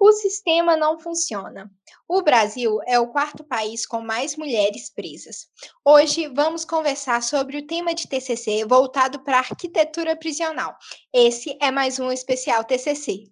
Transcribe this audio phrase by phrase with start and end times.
[0.00, 1.70] O sistema não funciona.
[2.08, 5.46] O Brasil é o quarto país com mais mulheres presas.
[5.84, 10.74] Hoje vamos conversar sobre o tema de TCC voltado para arquitetura prisional.
[11.12, 13.24] Esse é mais um especial TCC.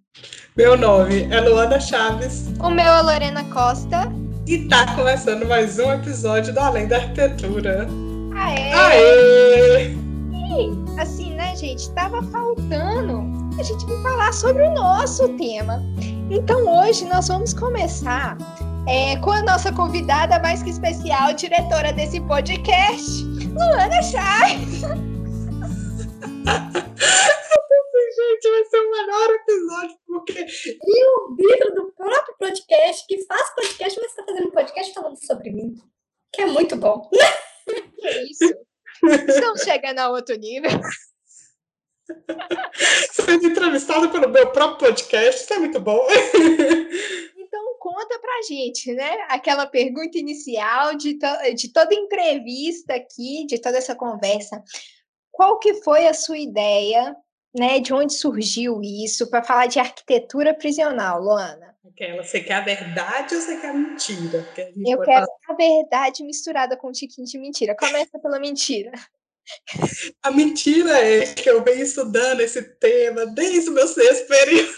[0.55, 2.49] Meu nome é Luana Chaves.
[2.63, 4.03] O meu é Lorena Costa.
[4.47, 7.89] E tá começando mais um episódio do Além da Arquitetura.
[8.35, 8.73] Aê!
[8.73, 10.08] Aê!
[10.99, 13.23] Assim, né, gente, tava faltando
[13.59, 15.83] a gente vir falar sobre o nosso tema.
[16.31, 18.37] Então hoje nós vamos começar
[18.89, 24.83] é, com a nossa convidada mais que especial, diretora desse podcast, Luana Chaves.
[28.19, 30.41] Gente, vai ser o melhor episódio, porque.
[30.41, 35.51] E o vídeo do próprio podcast, que faz podcast, mas está fazendo podcast falando sobre
[35.51, 35.75] mim.
[36.33, 37.09] Que é muito bom.
[38.01, 38.68] Que isso?
[39.03, 40.71] Estamos chegando a outro nível.
[43.13, 46.07] Sendo entrevistada pelo meu próprio podcast, isso é muito bom.
[47.49, 49.11] Então conta pra gente, né?
[49.31, 54.63] Aquela pergunta inicial de, to de toda entrevista aqui, de toda essa conversa.
[55.33, 57.17] Qual que foi a sua ideia,
[57.57, 57.81] né?
[57.81, 61.75] De onde surgiu isso para falar de arquitetura prisional, Luana?
[61.93, 64.41] Aquela, você quer a verdade ou você quer a mentira?
[64.41, 65.27] A Eu quero falar...
[65.49, 67.75] a verdade misturada com um tiquinho de mentira.
[67.77, 68.93] Começa pela mentira.
[70.23, 74.71] A mentira é que eu venho estudando esse tema desde o meu sexto período.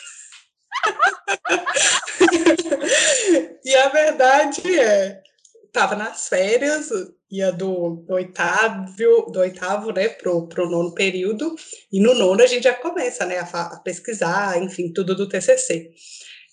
[3.65, 5.21] e a verdade é,
[5.67, 6.89] estava nas férias,
[7.31, 8.87] ia do, do, oitavo,
[9.33, 11.55] do oitavo né, pro, pro nono período,
[11.93, 15.91] e no nono a gente já começa né, a, a pesquisar, enfim, tudo do TCC.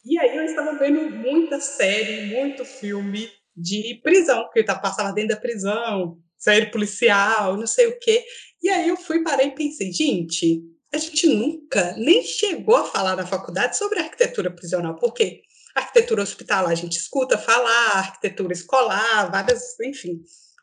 [0.07, 5.35] E aí eu estava vendo muita série, muito filme de prisão, que eu passava dentro
[5.35, 8.23] da prisão, série policial, não sei o quê.
[8.63, 10.63] E aí eu fui, parei e pensei, gente,
[10.93, 15.41] a gente nunca nem chegou a falar na faculdade sobre arquitetura prisional, porque
[15.75, 20.21] arquitetura hospitalar a gente escuta falar, arquitetura escolar, várias, enfim,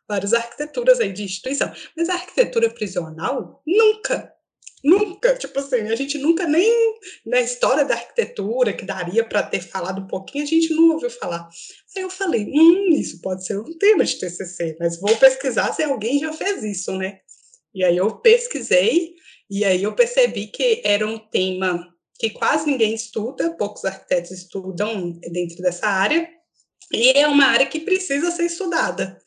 [0.08, 1.70] várias arquiteturas aí de instituição.
[1.94, 4.33] Mas a arquitetura prisional, nunca.
[4.84, 6.70] Nunca, tipo assim, a gente nunca nem
[7.24, 11.08] na história da arquitetura, que daria para ter falado um pouquinho, a gente não ouviu
[11.08, 11.48] falar.
[11.96, 15.83] Aí eu falei, hum, isso pode ser um tema de TCC, mas vou pesquisar se
[15.83, 17.20] alguém já fez isso, né?
[17.74, 19.14] E aí eu pesquisei,
[19.50, 25.12] e aí eu percebi que era um tema que quase ninguém estuda, poucos arquitetos estudam
[25.12, 26.28] dentro dessa área,
[26.92, 29.18] e é uma área que precisa ser estudada.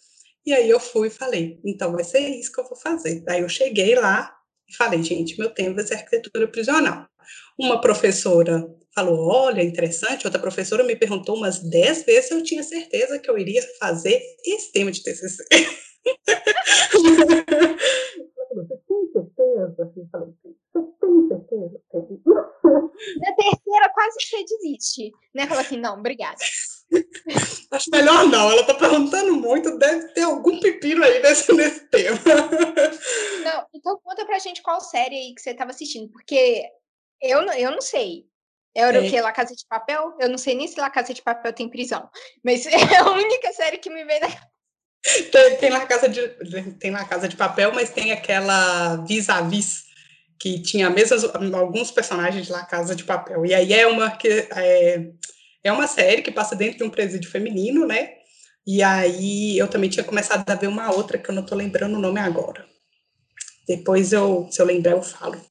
[0.46, 3.24] E aí eu fui e falei, então vai ser isso que eu vou fazer.
[3.28, 4.37] Aí eu cheguei lá,
[4.70, 7.08] e falei, gente, meu tema vai ser arquitetura prisional.
[7.58, 10.26] Uma professora falou, olha, interessante.
[10.26, 14.22] Outra professora me perguntou umas dez vezes se eu tinha certeza que eu iria fazer
[14.46, 15.44] esse tema de TCC.
[18.54, 19.76] Você tem certeza?
[19.96, 20.34] Eu falei,
[20.74, 21.82] você tem certeza?
[23.20, 25.48] Na terceira, quase que você desiste, né?
[25.48, 26.38] Fala assim, não, obrigada.
[27.72, 32.18] Acho melhor não, ela tá perguntando muito, deve ter algum pepino aí nesse, nesse tema.
[33.44, 36.66] Não, então conta pra gente qual série aí que você tava assistindo, porque
[37.22, 38.26] eu, eu não sei.
[38.76, 39.02] Era é.
[39.02, 39.22] o que?
[39.22, 40.16] La Casa de Papel?
[40.20, 42.10] Eu não sei nem se La Casa de Papel tem prisão,
[42.44, 44.28] mas é a única série que me vem na
[45.32, 46.28] tem, tem, La Casa de,
[46.80, 49.86] tem La Casa de Papel, mas tem aquela Vis-a-Vis,
[50.40, 51.18] que tinha mesmo
[51.56, 53.46] alguns personagens de La Casa de Papel.
[53.46, 55.10] E aí é uma que é,
[55.64, 58.12] é uma série que passa dentro de um presídio feminino, né?
[58.66, 61.96] E aí eu também tinha começado a ver uma outra que eu não tô lembrando
[61.96, 62.66] o nome agora.
[63.68, 65.42] Depois eu, se eu lembrar, eu falo.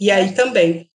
[0.00, 0.90] E aí também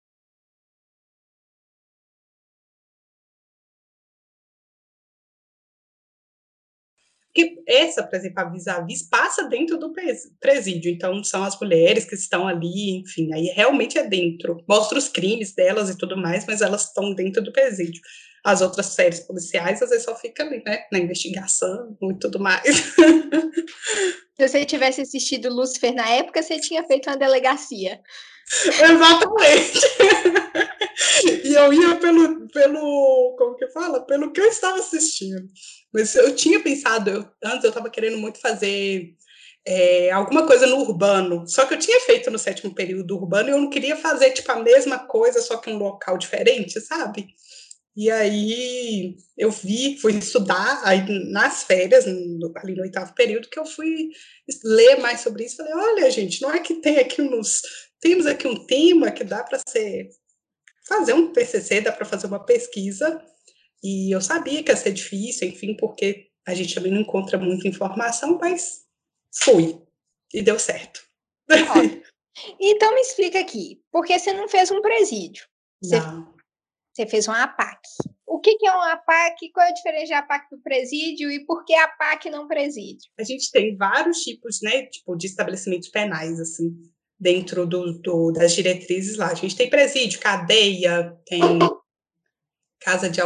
[7.40, 9.92] que essa, por exemplo, a vis-a-vis passa dentro do
[10.40, 15.08] presídio, então são as mulheres que estão ali, enfim, aí realmente é dentro, mostra os
[15.08, 18.00] crimes delas e tudo mais, mas elas estão dentro do presídio.
[18.44, 22.62] As outras séries policiais, às vezes, só fica ali, né, na investigação e tudo mais.
[24.36, 28.00] Se você tivesse assistido Lúcifer na época, você tinha feito uma delegacia.
[28.66, 29.80] Exatamente.
[31.44, 34.04] e eu ia pelo, pelo, como que fala?
[34.04, 35.48] Pelo que eu estava assistindo.
[35.92, 39.14] Mas eu tinha pensado, eu, antes eu estava querendo muito fazer
[39.66, 43.52] é, alguma coisa no urbano, só que eu tinha feito no sétimo período urbano e
[43.52, 47.28] eu não queria fazer tipo a mesma coisa, só que um local diferente, sabe?
[47.96, 53.58] E aí eu vi, fui estudar aí nas férias, no, ali no oitavo período, que
[53.58, 54.08] eu fui
[54.64, 55.56] ler mais sobre isso.
[55.56, 57.62] Falei, olha, gente, não é que tem aqui uns.
[58.00, 60.08] Temos aqui um tema que dá para ser
[60.86, 63.22] fazer um TCC, dá para fazer uma pesquisa
[63.82, 67.68] e eu sabia que ia ser difícil, enfim, porque a gente também não encontra muita
[67.68, 68.84] informação, mas
[69.32, 69.80] fui.
[70.32, 71.00] E deu certo.
[72.58, 75.44] Então me explica aqui, por que você não fez um presídio?
[75.82, 76.34] Você, não.
[76.94, 77.80] você fez um APAC.
[78.24, 81.44] o que, que é uma PAC, qual é a diferença da PAC do presídio e
[81.44, 83.10] por que a PAC não presídio?
[83.18, 86.70] A gente tem vários tipos, né, tipo, de estabelecimentos penais, assim,
[87.20, 89.28] dentro do, do, das diretrizes lá.
[89.28, 91.58] A gente tem presídio, cadeia, tem
[92.80, 93.20] casa de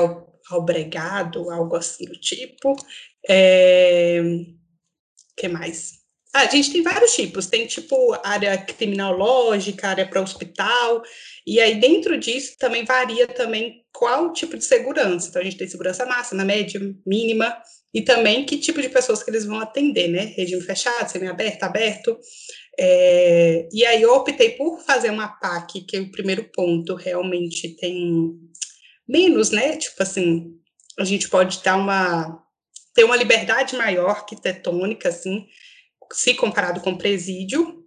[0.50, 2.75] albregado, algo assim do tipo.
[3.29, 4.20] É...
[5.37, 6.04] que mais?
[6.34, 11.00] A gente tem vários tipos, tem tipo área criminológica, área para hospital,
[11.46, 15.28] e aí dentro disso também varia também qual tipo de segurança.
[15.28, 17.56] Então a gente tem segurança máxima, média, mínima,
[17.94, 20.34] e também que tipo de pessoas que eles vão atender, né?
[20.36, 22.19] Regime fechado, semi-aberto, aberto.
[22.76, 27.76] É, e aí eu optei por fazer uma PAC, que é o primeiro ponto realmente
[27.76, 28.32] tem
[29.08, 29.76] menos, né?
[29.76, 30.50] Tipo assim,
[30.98, 32.42] a gente pode dar uma
[32.92, 35.46] ter uma liberdade maior arquitetônica, assim,
[36.12, 37.85] se comparado com presídio,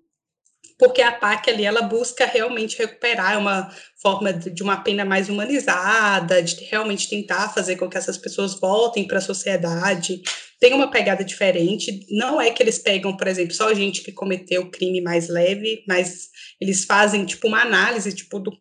[0.78, 3.70] porque a PAC ali ela busca realmente recuperar uma
[4.00, 9.08] forma de uma pena mais humanizada, de realmente tentar fazer com que essas pessoas voltem
[9.08, 10.22] para a sociedade.
[10.60, 12.06] Tem uma pegada diferente.
[12.12, 16.30] Não é que eles pegam, por exemplo, só gente que cometeu crime mais leve, mas
[16.62, 18.52] eles fazem tipo uma análise tipo do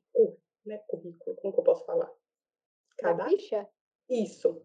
[0.65, 2.09] né, currículo, como que eu posso falar?
[2.99, 3.67] Cada ficha.
[4.09, 4.63] Isso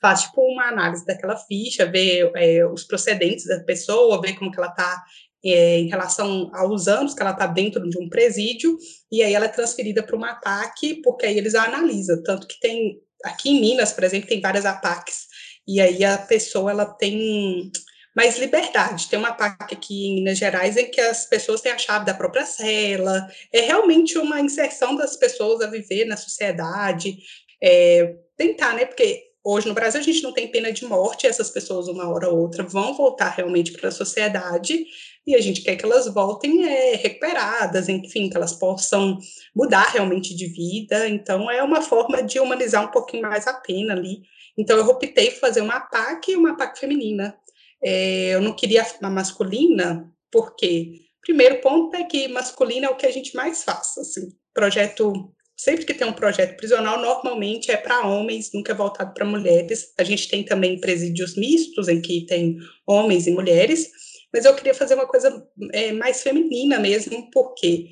[0.00, 4.58] faz tipo uma análise daquela ficha, ver é, os procedentes da pessoa, ver como que
[4.58, 5.02] ela está
[5.44, 8.76] é, em relação aos anos que ela está dentro de um presídio,
[9.10, 12.58] e aí ela é transferida para uma APAC, porque aí eles a analisam, tanto que
[12.58, 15.26] tem, aqui em Minas, por exemplo, tem várias APACs,
[15.66, 17.70] e aí a pessoa, ela tem
[18.14, 21.78] mais liberdade, tem uma APAC aqui em Minas Gerais em que as pessoas têm a
[21.78, 27.18] chave da própria cela, é realmente uma inserção das pessoas a viver na sociedade,
[27.62, 31.48] é, tentar, né, porque Hoje no Brasil a gente não tem pena de morte, essas
[31.50, 34.84] pessoas uma hora ou outra vão voltar realmente para a sociedade
[35.24, 39.16] e a gente quer que elas voltem é, recuperadas, enfim, que elas possam
[39.54, 41.08] mudar realmente de vida.
[41.08, 44.22] Então é uma forma de humanizar um pouquinho mais a pena ali.
[44.58, 47.38] Então eu optei fazer uma PAC e uma PAC feminina.
[47.80, 53.06] É, eu não queria uma masculina, porque primeiro ponto é que masculina é o que
[53.06, 58.06] a gente mais faz, assim, projeto sempre que tem um projeto prisional, normalmente é para
[58.06, 59.92] homens, nunca é voltado para mulheres.
[59.98, 63.90] A gente tem também presídios mistos, em que tem homens e mulheres,
[64.32, 65.42] mas eu queria fazer uma coisa
[65.72, 67.88] é, mais feminina mesmo, porque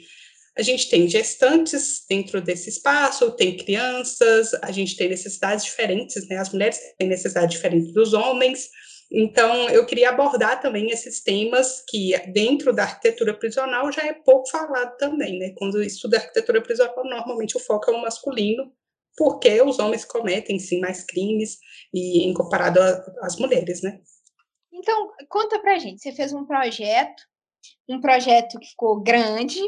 [0.57, 6.37] a gente tem gestantes dentro desse espaço, tem crianças, a gente tem necessidades diferentes, né?
[6.37, 8.69] As mulheres têm necessidades diferentes dos homens,
[9.17, 14.51] então, eu queria abordar também esses temas que, dentro da arquitetura prisional, já é pouco
[14.51, 15.55] falado também, né?
[15.57, 18.73] Quando estuda arquitetura prisional, normalmente o foco é o masculino,
[19.17, 21.59] porque os homens cometem, sim, mais crimes,
[21.95, 22.81] e em comparado
[23.21, 24.01] às mulheres, né?
[24.73, 27.23] Então, conta pra gente, você fez um projeto,
[27.89, 29.61] um projeto que ficou grande,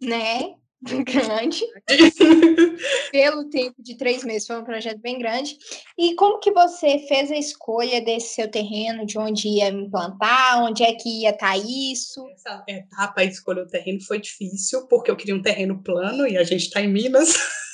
[0.00, 0.54] né?
[1.04, 1.64] grande.
[3.10, 5.56] Pelo tempo de três meses, foi um projeto bem grande.
[5.98, 10.82] E como que você fez a escolha desse seu terreno, de onde ia implantar, onde
[10.82, 12.26] é que ia estar tá isso?
[12.30, 16.36] Essa etapa de escolher o terreno foi difícil, porque eu queria um terreno plano e
[16.36, 17.34] a gente está em Minas.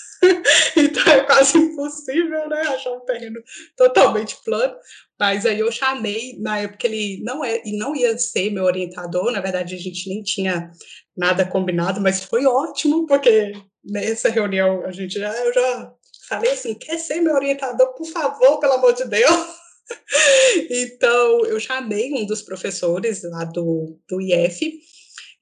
[0.76, 2.60] então é quase impossível, né?
[2.60, 3.40] Achar um terreno
[3.76, 4.74] totalmente plano.
[5.18, 9.30] Mas aí eu chamei, na época ele não é e não ia ser meu orientador,
[9.30, 10.70] na verdade a gente nem tinha
[11.16, 13.52] nada combinado, mas foi ótimo, porque
[13.84, 15.92] nessa reunião a gente já, eu já
[16.28, 19.46] falei assim, quer ser meu orientador, por favor, pelo amor de Deus.
[20.70, 24.80] então, eu chamei um dos professores lá do, do IF,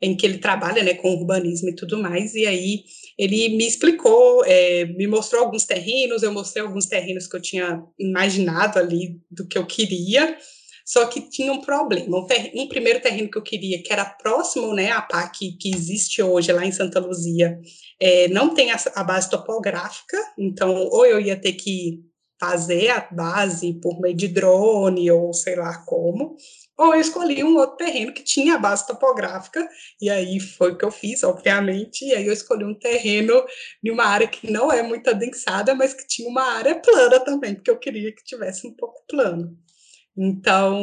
[0.03, 2.85] em que ele trabalha né, com urbanismo e tudo mais, e aí
[3.19, 7.83] ele me explicou, é, me mostrou alguns terrenos, eu mostrei alguns terrenos que eu tinha
[7.99, 10.37] imaginado ali do que eu queria,
[10.87, 12.19] só que tinha um problema.
[12.19, 15.73] Um, ter, um primeiro terreno que eu queria, que era próximo né, à PAC que
[15.73, 17.61] existe hoje lá em Santa Luzia,
[18.01, 22.01] é, não tem a, a base topográfica, então ou eu ia ter que
[22.41, 26.37] fazer a base por meio de drone ou sei lá como,
[26.81, 29.69] ou eu escolhi um outro terreno que tinha base topográfica,
[30.01, 33.45] e aí foi o que eu fiz, obviamente, e aí eu escolhi um terreno
[33.83, 37.55] de uma área que não é muito adensada, mas que tinha uma área plana também,
[37.55, 39.55] porque eu queria que tivesse um pouco plano.
[40.17, 40.79] Então,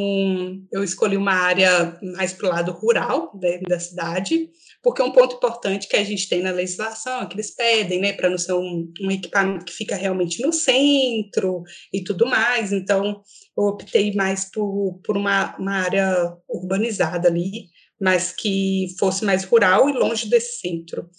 [0.72, 4.50] eu escolhi uma área mais para o lado rural da cidade,
[4.82, 8.14] porque um ponto importante que a gente tem na legislação é que eles pedem, né,
[8.14, 12.72] para não ser um, um, equipamento que fica realmente no centro e tudo mais.
[12.72, 13.22] Então,
[13.58, 17.66] eu optei mais por, por uma, uma área urbanizada ali,
[18.00, 21.10] mas que fosse mais rural e longe desse centro.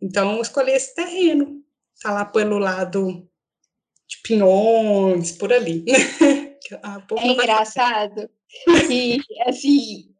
[0.00, 1.62] Então, eu escolhi esse terreno,
[2.02, 3.28] tá lá pelo lado
[4.08, 5.84] de Pinhões, por ali.
[7.18, 8.30] é engraçado
[8.86, 10.12] que, assim,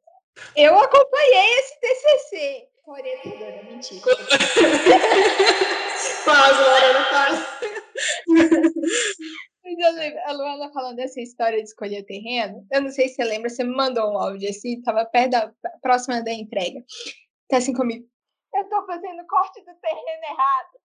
[0.57, 2.69] eu acompanhei esse TCC.
[2.85, 4.01] Orientadora, mentira.
[6.25, 7.43] quase, Lorena, quase.
[10.27, 13.63] a Luana falando dessa história de escolher terreno, eu não sei se você lembra, você
[13.63, 16.85] me mandou um áudio assim, estava perto da próxima da entrega.
[17.49, 18.05] Tá assim comigo.
[18.55, 20.82] Eu tô fazendo corte do terreno errado.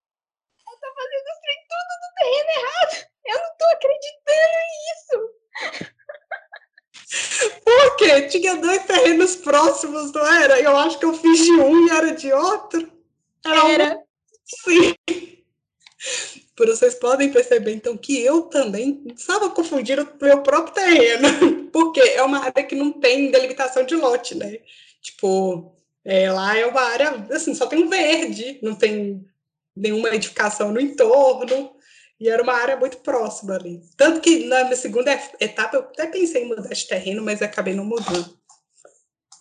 [0.80, 2.94] Tô fazendo os trem tudo do terreno errado.
[3.26, 5.98] Eu não tô acreditando nisso.
[7.64, 8.22] Por quê?
[8.28, 10.60] Tinha dois terrenos próximos, não era?
[10.60, 12.92] Eu acho que eu fiz de um e era de outro.
[13.46, 13.70] Era.
[13.70, 14.04] era.
[14.46, 14.96] Sim.
[16.56, 22.00] Por vocês podem perceber, então, que eu também estava confundindo o meu próprio terreno, porque
[22.00, 24.60] é uma área que não tem delimitação de lote, né?
[25.02, 25.72] Tipo,
[26.04, 29.24] é, lá é uma área, assim, só tem um verde, não tem
[29.78, 31.76] nenhuma edificação no entorno,
[32.20, 33.82] e era uma área muito próxima ali.
[33.96, 37.76] Tanto que na minha segunda etapa eu até pensei em mudar de terreno, mas acabei
[37.76, 38.38] não mudando.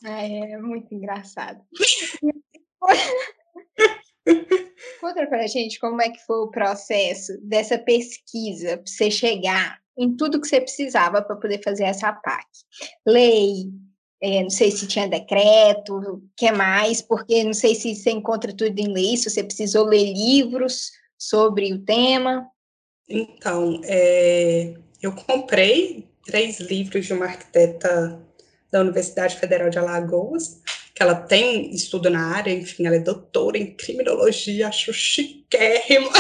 [0.04, 1.62] É, muito engraçado.
[5.00, 10.14] Conta pra gente como é que foi o processo dessa pesquisa para você chegar em
[10.14, 12.46] tudo que você precisava para poder fazer essa PAC.
[13.06, 13.70] Lei,
[14.26, 18.52] é, não sei se tinha decreto, o que mais, porque não sei se você encontra
[18.52, 22.44] tudo em lei, se você precisou ler livros sobre o tema.
[23.08, 28.20] Então, é, eu comprei três livros de uma arquiteta
[28.72, 30.60] da Universidade Federal de Alagoas,
[30.92, 36.10] que ela tem estudo na área, enfim, ela é doutora em criminologia, acho chiquérrima.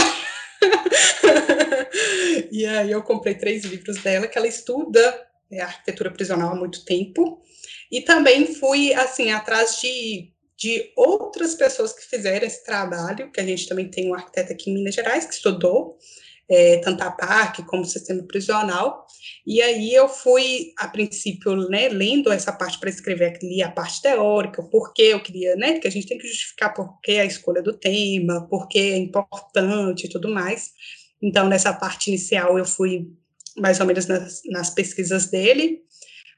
[2.52, 6.84] e aí eu comprei três livros dela, que ela estuda é, arquitetura prisional há muito
[6.84, 7.42] tempo,
[7.90, 13.44] e também fui, assim, atrás de, de outras pessoas que fizeram esse trabalho, que a
[13.44, 15.96] gente também tem um arquiteto aqui em Minas Gerais que estudou,
[16.48, 19.04] é, tanto a PAC como o sistema prisional.
[19.46, 24.00] E aí eu fui, a princípio, né, lendo essa parte para escrever ali a parte
[24.02, 27.62] teórica, porque eu queria, né, que a gente tem que justificar por que a escolha
[27.62, 30.70] do tema, por que é importante e tudo mais.
[31.20, 33.08] Então, nessa parte inicial, eu fui
[33.58, 35.80] mais ou menos nas, nas pesquisas dele.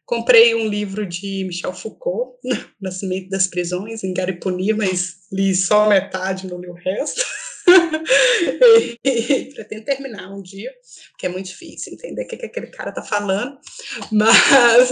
[0.05, 2.39] Comprei um livro de Michel Foucault,
[2.81, 7.23] Nascimento das Prisões, em Garipuni, mas li só metade, não li o resto.
[9.05, 10.73] e pretendo terminar um dia,
[11.11, 13.59] porque é muito difícil entender o que, que aquele cara está falando,
[14.11, 14.91] mas,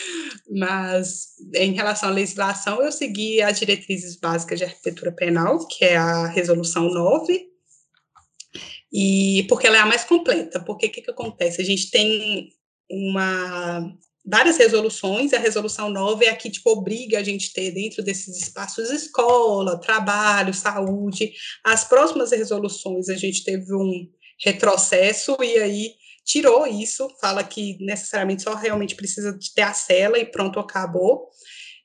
[0.50, 5.96] mas em relação à legislação, eu segui as diretrizes básicas de arquitetura penal, que é
[5.96, 7.53] a resolução 9,
[8.96, 11.60] e porque ela é a mais completa, porque o que, que acontece?
[11.60, 12.48] A gente tem
[12.88, 13.92] uma
[14.24, 18.40] várias resoluções, a resolução 9 é a que tipo, obriga a gente ter dentro desses
[18.40, 21.32] espaços escola, trabalho, saúde.
[21.64, 24.08] As próximas resoluções a gente teve um
[24.42, 25.90] retrocesso e aí
[26.24, 31.28] tirou isso, fala que necessariamente só realmente precisa de ter a cela e pronto, acabou.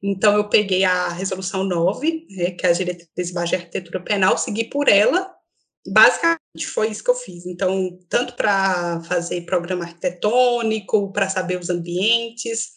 [0.02, 4.66] Então, eu peguei a resolução 9, né, que é a diretriz de arquitetura penal, segui
[4.66, 5.39] por ela
[5.88, 7.46] basicamente foi isso que eu fiz.
[7.46, 12.70] Então, tanto para fazer programa arquitetônico, para saber os ambientes.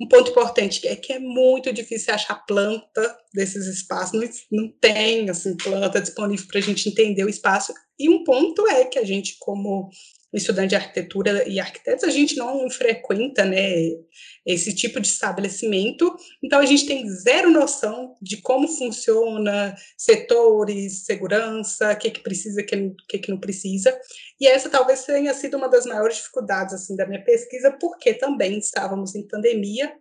[0.00, 5.28] Um ponto importante é que é muito difícil achar planta desses espaços, não, não tem
[5.28, 7.72] assim, planta disponível para a gente entender o espaço.
[7.98, 9.90] E um ponto é que a gente, como
[10.32, 13.72] estudante de arquitetura e arquitetos, a gente não frequenta, né,
[14.44, 21.92] esse tipo de estabelecimento, então a gente tem zero noção de como funciona setores, segurança,
[21.92, 23.98] o que que precisa, o que, que que não precisa,
[24.40, 28.58] e essa talvez tenha sido uma das maiores dificuldades, assim, da minha pesquisa, porque também
[28.58, 29.92] estávamos em pandemia,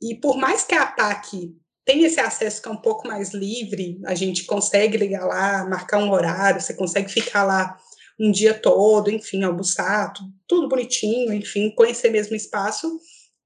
[0.00, 1.52] e por mais que a PAC
[1.84, 5.98] tenha esse acesso que é um pouco mais livre, a gente consegue ligar lá, marcar
[5.98, 7.78] um horário, você consegue ficar lá
[8.18, 12.98] um dia todo, enfim, almoçar, tudo, tudo bonitinho, enfim, conhecer mesmo o espaço.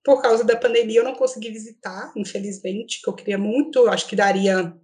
[0.05, 4.17] Por causa da pandemia, eu não consegui visitar, infelizmente, que eu queria muito, acho que
[4.17, 4.75] daria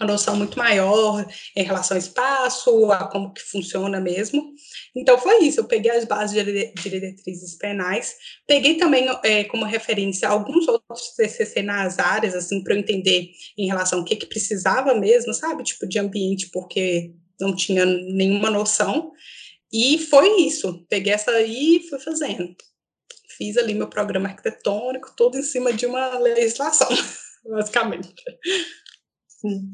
[0.00, 4.52] uma noção muito maior em relação ao espaço, a como que funciona mesmo.
[4.94, 8.14] Então, foi isso, eu peguei as bases de diretrizes penais,
[8.46, 13.66] peguei também é, como referência alguns outros TCC nas áreas, assim, para eu entender em
[13.66, 19.12] relação ao que que precisava mesmo, sabe, tipo de ambiente, porque não tinha nenhuma noção.
[19.72, 20.84] E foi isso.
[20.88, 22.54] Peguei essa aí e fui fazendo.
[23.36, 26.88] Fiz ali meu programa arquitetônico, todo em cima de uma legislação,
[27.44, 28.14] basicamente.
[29.28, 29.70] Sim.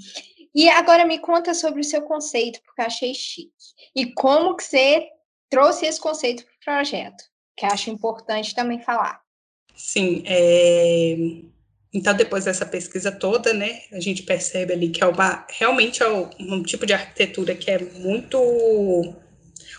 [0.55, 3.53] E agora me conta sobre o seu conceito, porque achei chique.
[3.95, 5.09] E como que você
[5.49, 7.25] trouxe esse conceito para o projeto,
[7.57, 9.21] que acho importante também falar.
[9.75, 11.15] Sim, é...
[11.95, 16.09] Então, depois dessa pesquisa toda, né, a gente percebe ali que é uma, realmente é
[16.09, 18.39] um tipo de arquitetura que é muito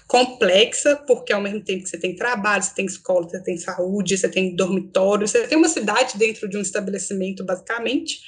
[0.08, 4.18] complexa, porque ao mesmo tempo que você tem trabalho, você tem escola, você tem saúde,
[4.18, 8.20] você tem dormitório, você tem uma cidade dentro de um estabelecimento, basicamente,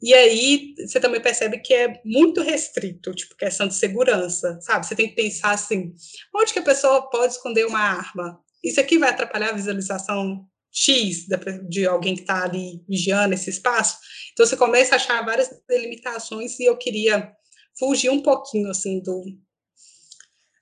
[0.00, 4.86] e aí você também percebe que é muito restrito, tipo, questão de segurança, sabe?
[4.86, 5.92] Você tem que pensar assim,
[6.34, 8.40] onde que a pessoa pode esconder uma arma?
[8.62, 10.44] isso aqui vai atrapalhar a visualização
[10.78, 11.26] X
[11.68, 13.98] de alguém que está ali vigiando esse espaço.
[14.32, 17.32] Então você começa a achar várias delimitações e eu queria
[17.76, 19.24] fugir um pouquinho assim do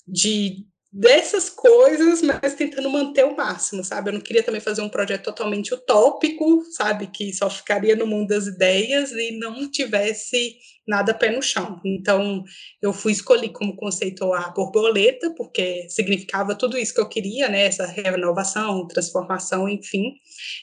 [0.09, 4.09] de dessas coisas, mas tentando manter o máximo, sabe?
[4.09, 7.09] Eu não queria também fazer um projeto totalmente utópico, sabe?
[7.09, 11.81] Que só ficaria no mundo das ideias e não tivesse nada pé no chão.
[11.85, 12.45] Então,
[12.81, 17.67] eu fui escolher como conceito a borboleta, porque significava tudo isso que eu queria, né?
[17.67, 20.15] Essa renovação, transformação, enfim.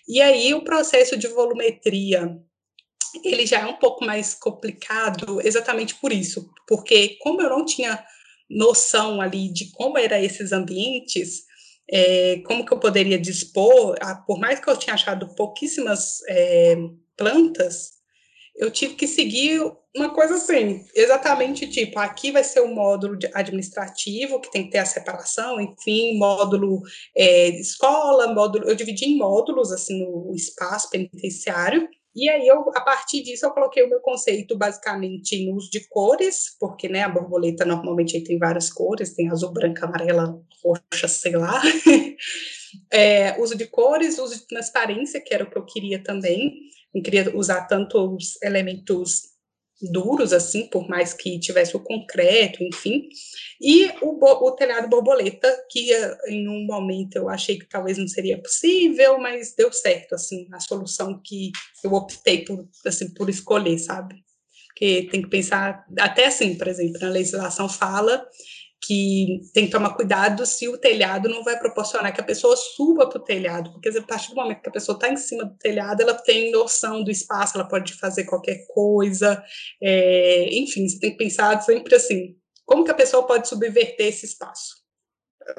[0.07, 2.35] E aí, o processo de volumetria
[3.23, 8.03] ele já é um pouco mais complicado exatamente por isso, porque como eu não tinha
[8.53, 11.43] noção ali de como eram esses ambientes,
[11.89, 16.75] é, como que eu poderia dispor, a, por mais que eu tinha achado pouquíssimas é,
[17.17, 17.91] plantas,
[18.55, 19.59] eu tive que seguir
[19.95, 24.79] uma coisa assim, exatamente tipo, aqui vai ser o módulo administrativo, que tem que ter
[24.79, 26.81] a separação, enfim, módulo
[27.15, 32.81] é, escola, módulo, eu dividi em módulos, assim, no espaço penitenciário, e aí, eu, a
[32.81, 37.09] partir disso, eu coloquei o meu conceito basicamente no uso de cores, porque né, a
[37.09, 41.59] borboleta normalmente tem várias cores, tem azul, branca, amarela, roxa, sei lá.
[42.91, 46.53] é, uso de cores, uso de transparência, que era o que eu queria também.
[46.93, 49.32] Eu queria usar tanto os elementos
[49.81, 53.07] duros, assim, por mais que tivesse o concreto, enfim.
[53.61, 58.07] E o, o, telhado borboleta, que eh, em um momento eu achei que talvez não
[58.07, 61.51] seria possível, mas deu certo, assim, a solução que
[61.83, 64.15] eu optei por, assim, por escolher, sabe?
[64.67, 68.25] Porque tem que pensar, até assim, por exemplo, na legislação fala
[68.85, 73.07] que tem que tomar cuidado se o telhado não vai proporcionar que a pessoa suba
[73.07, 75.57] para o telhado, porque a partir do momento que a pessoa está em cima do
[75.57, 79.41] telhado, ela tem noção do espaço, ela pode fazer qualquer coisa,
[79.81, 82.35] é, enfim, você tem que pensar sempre assim,
[82.65, 84.83] como que a pessoa pode subverter esse espaço?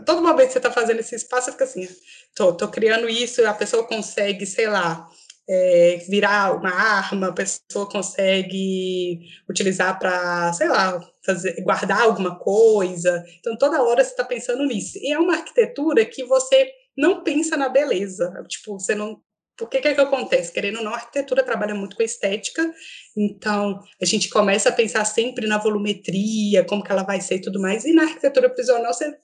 [0.07, 1.89] Todo momento que você está fazendo esse espaço, você fica assim,
[2.35, 5.09] tô, tô criando isso, a pessoa consegue, sei lá,
[5.49, 13.25] é, virar uma arma, a pessoa consegue utilizar para, sei lá, fazer, guardar alguma coisa.
[13.39, 14.99] Então, toda hora você está pensando nisso.
[14.99, 18.33] E é uma arquitetura que você não pensa na beleza.
[18.49, 19.21] Tipo, você não.
[19.57, 20.53] Por que, que é que acontece?
[20.53, 22.75] Querendo ou não, a arquitetura trabalha muito com estética,
[23.17, 27.41] então a gente começa a pensar sempre na volumetria, como que ela vai ser e
[27.41, 29.17] tudo mais, e na arquitetura prisional você,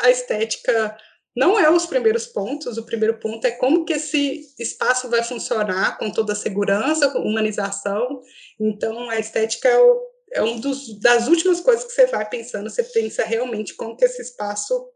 [0.00, 0.96] a estética
[1.36, 5.98] não é os primeiros pontos, o primeiro ponto é como que esse espaço vai funcionar
[5.98, 8.22] com toda a segurança, humanização,
[8.58, 10.00] então a estética é, o,
[10.32, 14.06] é um dos, das últimas coisas que você vai pensando, você pensa realmente como que
[14.06, 14.88] esse espaço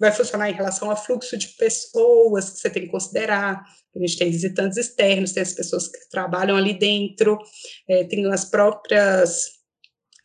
[0.00, 3.62] vai funcionar em relação ao fluxo de pessoas que você tem que considerar,
[3.94, 7.38] a gente tem visitantes externos, tem as pessoas que trabalham ali dentro,
[7.88, 9.44] é, tem as próprias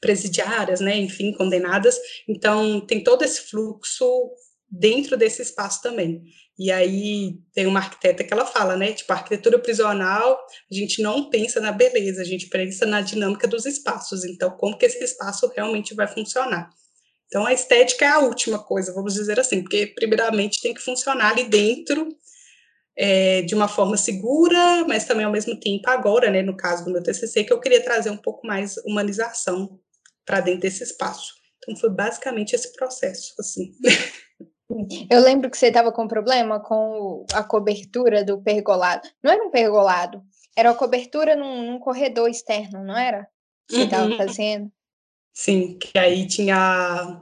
[0.02, 4.32] presidiárias, né, enfim, condenadas, então tem todo esse fluxo
[4.72, 6.24] dentro desse espaço também.
[6.58, 8.92] E aí tem uma arquiteta que ela fala, né?
[8.92, 10.38] Tipo, a arquitetura prisional,
[10.70, 14.26] a gente não pensa na beleza, a gente pensa na dinâmica dos espaços.
[14.26, 16.70] Então, como que esse espaço realmente vai funcionar?
[17.28, 21.32] Então, a estética é a última coisa, vamos dizer assim, porque primeiramente tem que funcionar
[21.32, 22.10] ali dentro
[22.98, 26.42] é, de uma forma segura, mas também ao mesmo tempo agora, né?
[26.42, 29.80] No caso do meu TCC, que eu queria trazer um pouco mais humanização
[30.26, 31.36] para dentro desse espaço.
[31.58, 33.72] Então, foi basicamente esse processo, assim.
[35.10, 39.08] Eu lembro que você estava com problema com a cobertura do pergolado.
[39.24, 40.22] Não era um pergolado,
[40.56, 43.28] era a cobertura num, num corredor externo, não era?
[43.68, 44.18] Que você estava uhum.
[44.18, 44.72] fazendo.
[45.34, 47.22] Sim, que aí tinha.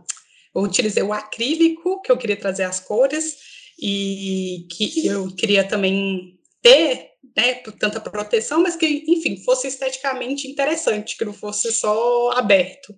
[0.53, 3.37] Eu utilizei o acrílico, que eu queria trazer as cores,
[3.79, 11.15] e que eu queria também ter né, tanta proteção, mas que, enfim, fosse esteticamente interessante,
[11.15, 12.95] que não fosse só aberto.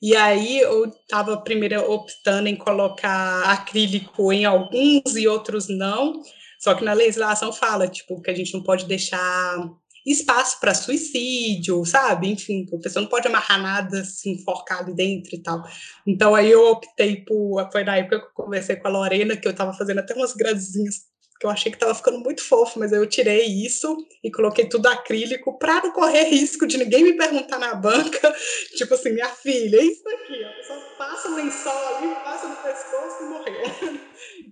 [0.00, 6.22] E aí eu estava primeiro optando em colocar acrílico em alguns e outros não.
[6.60, 9.58] Só que na legislação fala, tipo, que a gente não pode deixar
[10.06, 12.30] espaço para suicídio, sabe?
[12.30, 15.62] Enfim, a pessoa não pode amarrar nada, se enforcar ali dentro e tal.
[16.06, 17.68] Então aí eu optei por.
[17.70, 20.34] Foi na época que eu conversei com a Lorena, que eu estava fazendo até umas
[20.34, 21.08] gradezinhas
[21.38, 24.86] que eu achei que estava ficando muito fofo, mas eu tirei isso e coloquei tudo
[24.88, 28.34] acrílico para não correr risco de ninguém me perguntar na banca,
[28.76, 33.22] tipo assim, minha filha, é isso aqui, a passa o lençol ali, passa no pescoço
[33.22, 34.08] e morreu.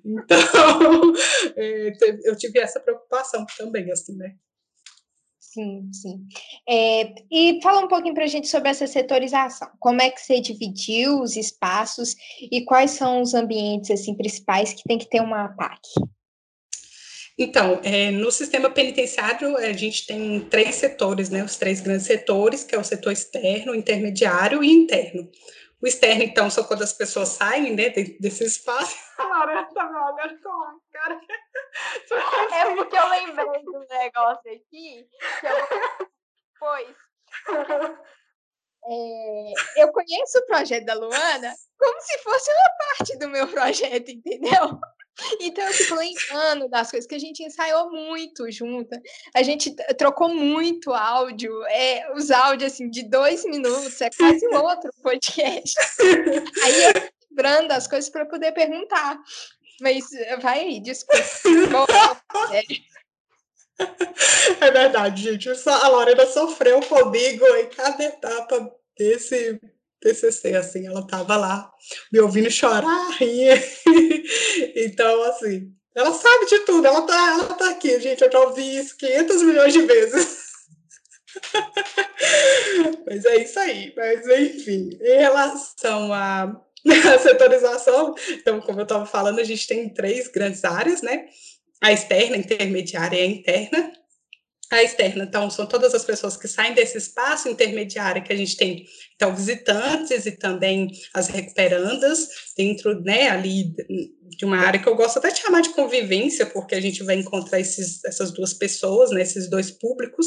[0.09, 1.13] Então,
[1.57, 1.93] é,
[2.25, 4.37] eu tive essa preocupação também, assim, né?
[5.41, 6.21] Sim, sim.
[6.69, 9.69] É, e fala um pouquinho para a gente sobre essa setorização.
[9.81, 14.85] Como é que você dividiu os espaços e quais são os ambientes assim principais que
[14.85, 15.81] tem que ter uma PAC?
[17.39, 21.45] Então, é, no sistema penitenciário, a gente tem três setores, né?
[21.45, 25.31] Os três grandes setores, que é o setor externo, intermediário e interno.
[25.83, 28.97] O externo, então, são quando as pessoas saem né, desse espaço.
[29.19, 31.21] A Lorena tá olhando com a cara.
[32.53, 35.07] É porque eu lembrei do negócio aqui,
[35.41, 36.09] que eu...
[36.59, 36.97] pois
[38.89, 44.11] é, eu conheço o projeto da Luana como se fosse uma parte do meu projeto,
[44.11, 44.81] entendeu?
[45.41, 48.91] Então eu fico lembrando das coisas que a gente ensaiou muito junto.
[49.35, 54.91] A gente trocou muito áudio, é, os áudios assim de dois minutos, é quase outro
[55.03, 55.75] podcast.
[56.65, 59.19] Aí eu lembrando as coisas para poder perguntar.
[59.81, 60.05] Mas
[60.41, 61.23] vai aí, desculpa.
[64.61, 65.51] É verdade, gente.
[65.69, 69.61] A Lorena sofreu comigo em cada etapa desse
[70.07, 71.71] TCC, assim, ela tava lá
[72.13, 73.61] me ouvindo chorar, rir.
[74.77, 78.77] então, assim, ela sabe de tudo, ela tá, ela tá aqui, gente, eu já ouvi
[78.77, 80.47] isso 500 milhões de vezes.
[83.07, 83.93] Mas é isso aí.
[83.97, 86.61] Mas, enfim, em relação à
[87.23, 91.27] setorização, então, como eu estava falando, a gente tem três grandes áreas, né?
[91.83, 93.93] A externa, a intermediária e a interna.
[94.71, 98.57] A externa, então, são todas as pessoas que saem desse espaço intermediário que a gente
[98.57, 103.73] tem, então, visitantes e também as recuperandas, dentro, né, ali
[104.37, 107.15] de uma área que eu gosto até de chamar de convivência, porque a gente vai
[107.15, 110.27] encontrar esses, essas duas pessoas, né, esses dois públicos,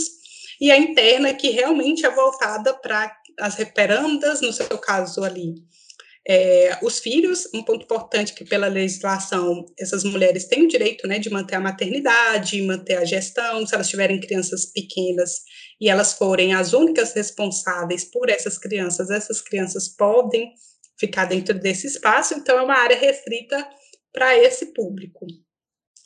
[0.61, 5.55] e a interna, que realmente é voltada para as recuperandas, no seu caso ali,
[6.31, 11.17] é, os filhos, um ponto importante que pela legislação essas mulheres têm o direito né,
[11.17, 15.41] de manter a maternidade, manter a gestão, se elas tiverem crianças pequenas
[15.81, 20.53] e elas forem as únicas responsáveis por essas crianças, essas crianças podem
[20.99, 23.67] ficar dentro desse espaço, então é uma área restrita
[24.13, 25.25] para esse público.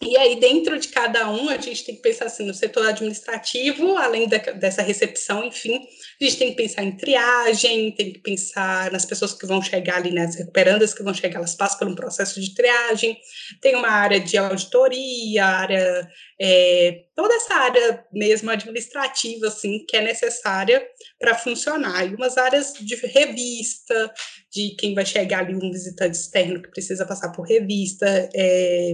[0.06, 3.96] E aí, dentro de cada um, a gente tem que pensar assim, no setor administrativo,
[3.98, 5.76] além da, dessa recepção, enfim,
[6.22, 9.98] a gente tem que pensar em triagem, tem que pensar nas pessoas que vão chegar
[9.98, 13.18] ali, nas recuperandas que vão chegar, elas passam por um processo de triagem,
[13.62, 16.08] tem uma área de auditoria, área,
[16.40, 20.86] é, toda essa área mesmo administrativa, assim, que é necessária
[21.18, 24.14] para funcionar, e umas áreas de revista,
[24.52, 28.94] de quem vai chegar ali, um visitante externo que precisa passar por revista, é,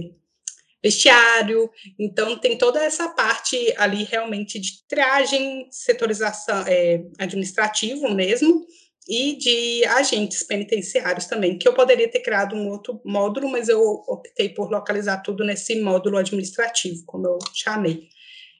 [0.82, 8.66] vestiário, então tem toda essa parte ali realmente de triagem, setorização é, administrativo mesmo,
[9.08, 13.80] e de agentes penitenciários também, que eu poderia ter criado um outro módulo, mas eu
[14.06, 18.08] optei por localizar tudo nesse módulo administrativo, como eu chamei.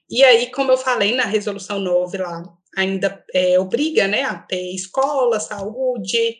[0.09, 2.43] E aí, como eu falei na resolução 9 lá,
[2.75, 6.35] ainda é, obriga né, a ter escola, saúde,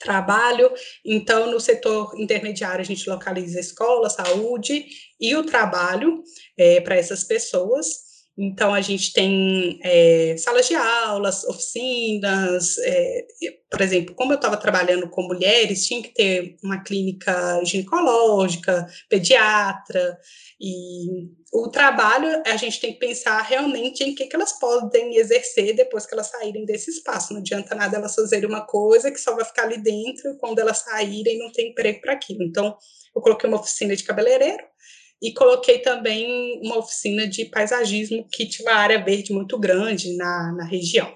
[0.00, 0.72] trabalho.
[1.04, 4.86] Então, no setor intermediário, a gente localiza escola, saúde
[5.20, 6.24] e o trabalho
[6.58, 8.09] é, para essas pessoas.
[8.42, 13.26] Então, a gente tem é, salas de aulas, oficinas, é,
[13.70, 20.18] por exemplo, como eu estava trabalhando com mulheres, tinha que ter uma clínica ginecológica, pediatra,
[20.58, 25.76] e o trabalho, a gente tem que pensar realmente em que, que elas podem exercer
[25.76, 27.34] depois que elas saírem desse espaço.
[27.34, 30.78] Não adianta nada elas fazerem uma coisa que só vai ficar ali dentro, quando elas
[30.78, 32.42] saírem não tem emprego para aquilo.
[32.42, 32.74] Então,
[33.14, 34.64] eu coloquei uma oficina de cabeleireiro,
[35.22, 40.52] e coloquei também uma oficina de paisagismo que tinha uma área verde muito grande na,
[40.52, 41.14] na região.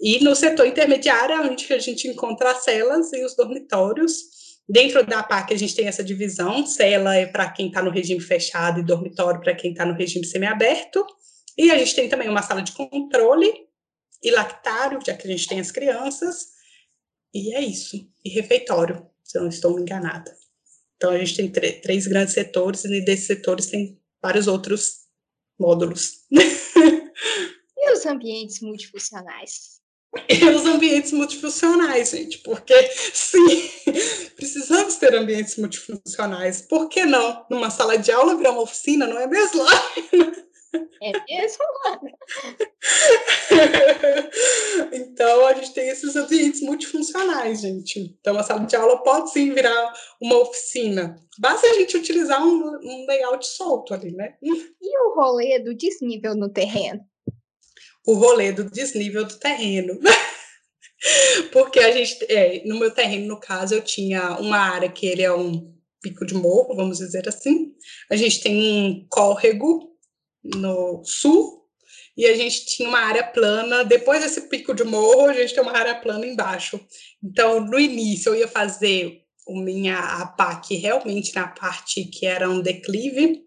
[0.00, 4.36] E no setor intermediário, é onde a gente encontra as celas e os dormitórios.
[4.68, 8.20] Dentro da PAC, a gente tem essa divisão: cela é para quem está no regime
[8.20, 11.04] fechado e dormitório para quem está no regime semiaberto.
[11.56, 13.50] E a gente tem também uma sala de controle
[14.22, 16.48] e lactário, já que a gente tem as crianças.
[17.32, 17.96] E é isso.
[18.24, 20.34] E refeitório, se eu não estou enganada.
[20.96, 25.06] Então, a gente tem três grandes setores, e desses setores tem vários outros
[25.58, 26.24] módulos.
[27.78, 29.76] E os ambientes multifuncionais?
[30.28, 33.70] E os ambientes multifuncionais, gente, porque sim,
[34.34, 36.62] precisamos ter ambientes multifuncionais.
[36.62, 37.44] Por que não?
[37.50, 39.62] Numa sala de aula virar uma oficina, não é mesmo?
[41.02, 41.64] É mesmo?
[44.92, 48.16] então, a gente tem esses ambientes multifuncionais, gente.
[48.20, 51.16] Então, a sala de aula pode sim virar uma oficina.
[51.38, 54.34] Basta a gente utilizar um, um layout solto ali, né?
[54.42, 57.00] E o rolê do desnível no terreno?
[58.06, 59.98] O rolê do desnível do terreno.
[61.52, 65.22] Porque a gente, é, no meu terreno, no caso, eu tinha uma área que ele
[65.22, 67.72] é um pico de morro, vamos dizer assim.
[68.10, 69.95] A gente tem um córrego
[70.54, 71.66] no sul,
[72.16, 73.84] e a gente tinha uma área plana.
[73.84, 76.80] Depois desse pico de morro, a gente tem uma área plana embaixo.
[77.22, 82.60] Então, no início, eu ia fazer o minha APAC realmente na parte que era um
[82.60, 83.44] declive.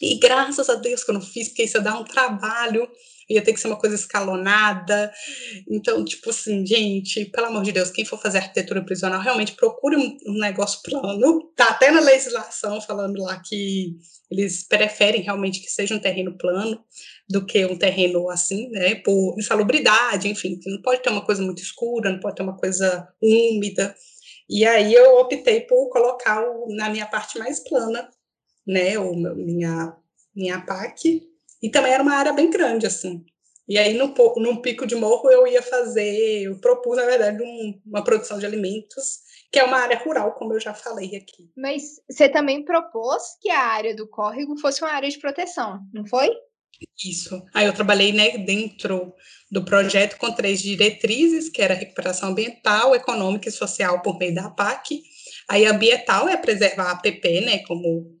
[0.00, 2.88] E graças a Deus que eu não fiz, porque isso dá um trabalho.
[3.28, 5.12] Ia ter que ser uma coisa escalonada.
[5.70, 9.96] Então, tipo assim, gente, pelo amor de Deus, quem for fazer arquitetura prisional, realmente procure
[9.96, 11.50] um, um negócio plano.
[11.54, 13.96] Tá até na legislação falando lá que
[14.30, 16.82] eles preferem realmente que seja um terreno plano
[17.28, 21.62] do que um terreno assim, né, por insalubridade, enfim, não pode ter uma coisa muito
[21.62, 23.94] escura, não pode ter uma coisa úmida.
[24.48, 28.10] E aí eu optei por colocar o, na minha parte mais plana,
[28.66, 29.96] né, o minha
[30.34, 31.28] minha PAC,
[31.62, 33.24] e também era uma área bem grande assim.
[33.68, 37.80] E aí no num pico de morro eu ia fazer, eu propus na verdade um,
[37.86, 41.50] uma produção de alimentos que é uma área rural, como eu já falei aqui.
[41.56, 46.06] Mas você também propôs que a área do córrego fosse uma área de proteção, não
[46.06, 46.30] foi?
[47.04, 47.42] Isso.
[47.54, 49.12] Aí eu trabalhei né, dentro
[49.50, 54.50] do projeto com três diretrizes, que era recuperação ambiental, econômica e social por meio da
[54.50, 55.02] PAC.
[55.48, 58.17] Aí ambiental é preservar a APP, né, como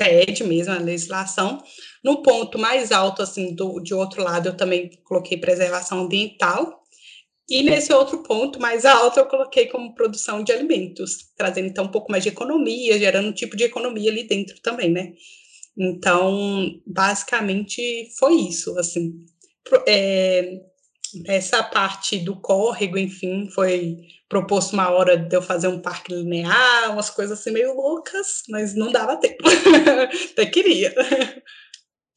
[0.00, 1.62] pede mesmo a legislação.
[2.02, 6.80] No ponto mais alto, assim, do, de outro lado, eu também coloquei preservação ambiental.
[7.50, 11.90] E nesse outro ponto mais alto, eu coloquei como produção de alimentos, trazendo então um
[11.90, 15.12] pouco mais de economia, gerando um tipo de economia ali dentro também, né?
[15.76, 19.12] Então, basicamente foi isso, assim.
[19.86, 20.60] É,
[21.26, 26.92] essa parte do córrego, enfim, foi proposto uma hora de eu fazer um parque linear,
[26.92, 29.44] umas coisas assim meio loucas, mas não dava tempo.
[30.32, 30.94] Até queria.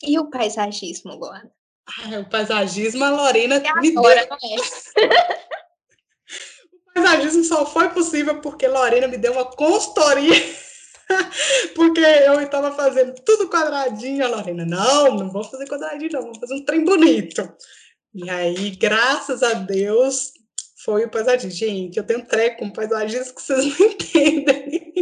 [0.03, 1.51] E o paisagismo, Luana?
[1.87, 5.03] Ah, o paisagismo, a Lorena é me agora, deu.
[5.03, 5.07] É?
[6.89, 10.33] o paisagismo só foi possível porque Lorena me deu uma consultoria
[11.75, 16.39] Porque eu estava fazendo tudo quadradinho, a Lorena, não, não vou fazer quadradinho, não, vou
[16.39, 17.41] fazer um trem bonito.
[18.13, 20.33] E aí, graças a Deus,
[20.83, 21.51] foi o paisagismo.
[21.51, 24.93] Gente, eu tenho treco com paisagismo que vocês não entendem.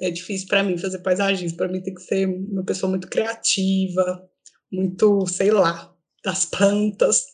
[0.00, 1.56] É difícil para mim fazer paisagismo.
[1.56, 4.28] Para mim tem que ser uma pessoa muito criativa,
[4.72, 5.94] muito, sei lá,
[6.24, 7.24] das plantas.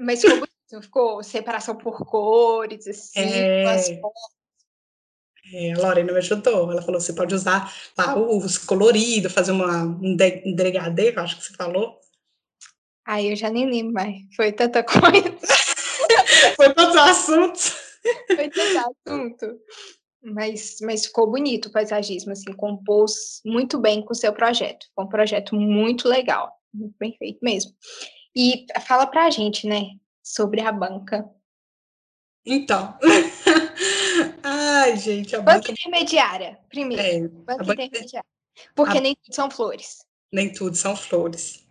[0.00, 0.48] Mas ficou,
[0.82, 3.66] ficou separação por cores, assim, é...
[3.66, 4.40] as fotos
[5.52, 6.70] é, a Lorena me ajudou.
[6.70, 11.44] Ela falou: você pode usar lá os coloridos, fazer uma, um, de, um acho que
[11.44, 11.98] você falou.
[13.10, 14.18] Aí eu já nem lembro mais.
[14.36, 15.36] Foi tanta coisa.
[16.54, 17.76] Foi tantos assuntos.
[18.36, 19.60] Foi tanto assunto.
[20.22, 24.86] Mas, mas ficou bonito o paisagismo, assim, compôs muito bem com o seu projeto.
[24.94, 27.72] Foi um projeto muito legal, muito bem feito mesmo.
[28.36, 29.88] E fala pra gente, né,
[30.22, 31.28] sobre a banca.
[32.46, 32.96] Então,
[34.44, 35.58] Ai, gente, a banca...
[35.58, 37.02] banca intermediária, primeiro.
[37.02, 38.28] É, banca, banca intermediária.
[38.76, 39.00] Porque a...
[39.00, 39.98] nem tudo são flores.
[40.32, 41.69] Nem tudo são flores.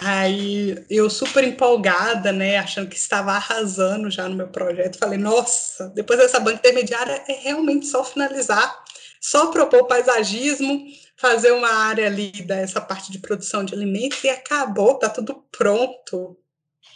[0.00, 5.88] Aí eu super empolgada, né, achando que estava arrasando já no meu projeto, falei, nossa,
[5.90, 8.82] depois dessa banca intermediária é realmente só finalizar,
[9.20, 14.98] só propor paisagismo, fazer uma área ali dessa parte de produção de alimentos e acabou,
[14.98, 16.36] tá tudo pronto.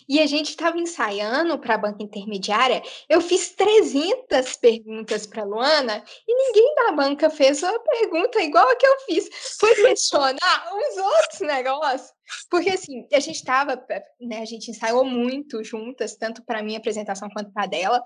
[0.09, 2.83] E a gente estava ensaiando para a banca intermediária.
[3.09, 8.77] Eu fiz 300 perguntas para Luana e ninguém da banca fez uma pergunta igual a
[8.77, 9.29] que eu fiz.
[9.59, 12.11] Foi questionar os outros negócios.
[12.51, 13.85] Porque assim, a gente estava,
[14.21, 18.03] né, a gente ensaiou muito juntas, tanto para minha apresentação quanto para dela.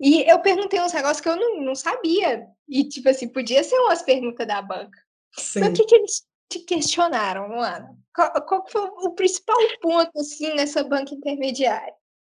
[0.00, 2.46] E eu perguntei uns negócios que eu não, não sabia.
[2.68, 4.98] E, tipo assim, podia ser umas perguntas da banca.
[5.36, 5.60] Sim.
[5.60, 7.96] Então, o que, que eles te questionaram, Luana?
[8.14, 11.92] Qual, qual foi o principal ponto, assim, nessa banca intermediária?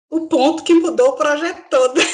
[0.09, 1.99] O ponto que mudou o projeto todo.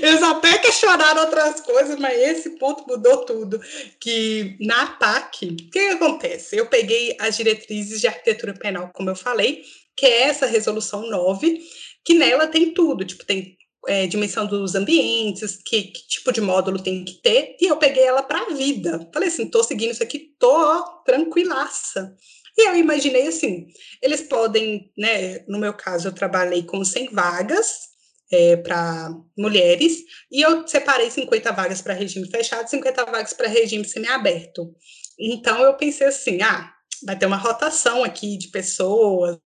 [0.00, 3.60] Eles até questionaram outras coisas, mas esse ponto mudou tudo.
[3.98, 6.56] Que na PAC, o que, que acontece?
[6.56, 9.64] Eu peguei as diretrizes de arquitetura penal, como eu falei,
[9.96, 11.60] que é essa resolução 9,
[12.04, 13.56] que nela tem tudo, tipo, tem
[13.88, 18.04] é, dimensão dos ambientes, que, que, tipo de módulo tem que ter, e eu peguei
[18.04, 19.08] ela para a vida.
[19.12, 22.14] Falei assim, tô seguindo isso aqui, tô ó, tranquilaça.
[22.56, 23.66] E eu imaginei assim,
[24.00, 27.94] eles podem, né, no meu caso, eu trabalhei com 100 vagas
[28.30, 29.98] é, para mulheres,
[30.30, 34.74] e eu separei 50 vagas para regime fechado, 50 vagas para regime semiaberto.
[35.18, 36.72] Então, eu pensei assim, ah,
[37.04, 39.38] vai ter uma rotação aqui de pessoas,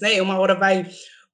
[0.00, 0.88] né, uma hora vai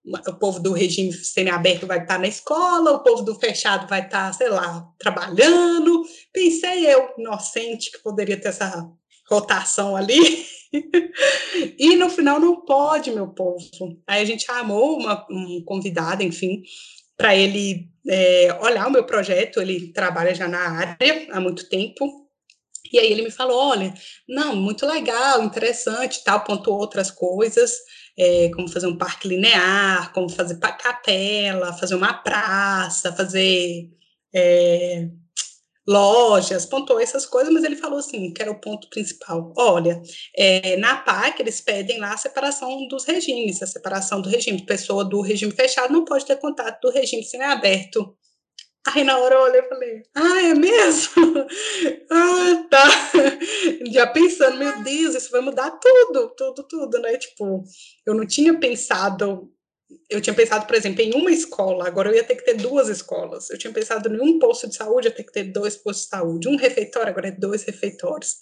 [0.06, 4.32] o povo do regime semiaberto vai estar na escola, o povo do fechado vai estar,
[4.32, 6.02] sei lá, trabalhando.
[6.32, 8.88] Pensei eu, inocente, que poderia ter essa
[9.28, 10.46] rotação ali.
[11.78, 13.58] e no final não pode, meu povo.
[14.06, 16.62] Aí a gente chamou uma, um convidado, enfim,
[17.16, 19.60] para ele é, olhar o meu projeto.
[19.60, 22.25] Ele trabalha já na área há muito tempo.
[22.92, 23.92] E aí ele me falou, olha,
[24.28, 27.72] não, muito legal, interessante, tal, pontuou outras coisas
[28.18, 33.90] é, como fazer um parque linear, como fazer capela, fazer uma praça, fazer
[34.34, 35.08] é,
[35.86, 39.52] lojas, pontuou essas coisas, mas ele falou assim, que era o ponto principal.
[39.56, 40.00] Olha,
[40.34, 44.64] é, na PAC eles pedem lá a separação dos regimes, a separação do regime.
[44.64, 48.16] Pessoa do regime fechado não pode ter contato do regime semiaberto.
[48.86, 51.12] Aí na hora eu olhei e falei, ah, é mesmo?
[52.10, 52.84] ah, tá.
[53.90, 57.16] Já pensando, meu Deus, isso vai mudar tudo, tudo, tudo, né?
[57.18, 57.64] Tipo,
[58.06, 59.50] eu não tinha pensado
[60.10, 62.88] eu tinha pensado, por exemplo, em uma escola, agora eu ia ter que ter duas
[62.88, 63.50] escolas.
[63.50, 66.04] Eu tinha pensado em um posto de saúde, eu ia ter que ter dois postos
[66.04, 66.48] de saúde.
[66.48, 68.36] Um refeitório, agora é dois refeitórios.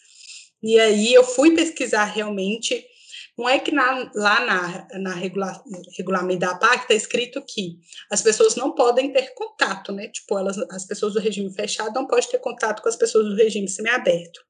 [0.62, 2.84] E aí eu fui pesquisar realmente.
[3.36, 5.60] Não é que na, lá na, na regula,
[5.96, 7.78] regulamento da PAC está escrito que
[8.10, 10.08] as pessoas não podem ter contato, né?
[10.08, 13.34] Tipo, elas, as pessoas do regime fechado não podem ter contato com as pessoas do
[13.34, 14.40] regime semiaberto.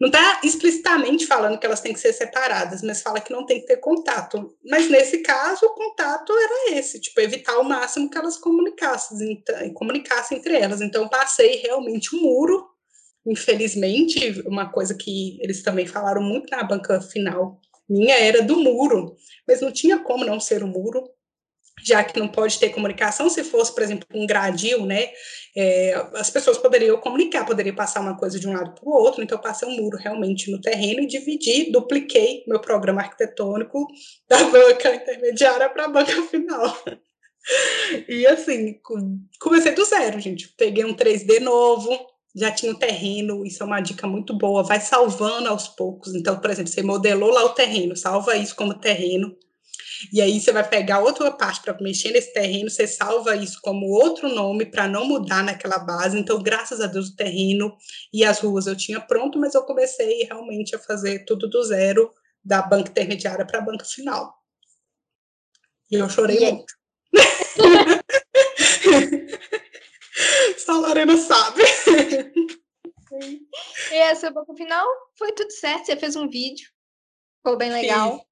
[0.00, 3.60] Não está explicitamente falando que elas têm que ser separadas, mas fala que não tem
[3.60, 4.56] que ter contato.
[4.64, 9.42] Mas nesse caso, o contato era esse, tipo, evitar ao máximo que elas comunicassem,
[9.74, 10.80] comunicassem entre elas.
[10.80, 12.64] Então, passei realmente um muro,
[13.26, 19.16] infelizmente, uma coisa que eles também falaram muito na banca final minha era do muro,
[19.46, 21.08] mas não tinha como não ser o muro,
[21.82, 25.10] já que não pode ter comunicação, se fosse, por exemplo, um gradil, né,
[25.56, 29.22] é, as pessoas poderiam comunicar, poderia passar uma coisa de um lado para o outro,
[29.22, 33.86] então eu passei um muro realmente no terreno e dividi, dupliquei meu programa arquitetônico
[34.28, 36.76] da banca intermediária para a banca final.
[38.08, 38.78] E assim,
[39.40, 40.48] comecei do zero, gente.
[40.56, 41.98] Peguei um 3D novo,
[42.38, 46.14] já tinha o terreno, isso é uma dica muito boa, vai salvando aos poucos.
[46.14, 49.36] Então, por exemplo, você modelou lá o terreno, salva isso como terreno,
[50.12, 53.86] e aí você vai pegar outra parte para mexer nesse terreno, você salva isso como
[53.86, 56.16] outro nome para não mudar naquela base.
[56.16, 57.76] Então, graças a Deus, o terreno
[58.12, 62.12] e as ruas eu tinha pronto, mas eu comecei realmente a fazer tudo do zero,
[62.44, 64.34] da banca intermediária para a banca final.
[65.90, 66.74] E eu chorei e muito.
[70.58, 71.62] Só a Lorena sabe.
[73.90, 76.68] E essa banca final foi tudo certo, você fez um vídeo,
[77.38, 78.24] ficou bem legal.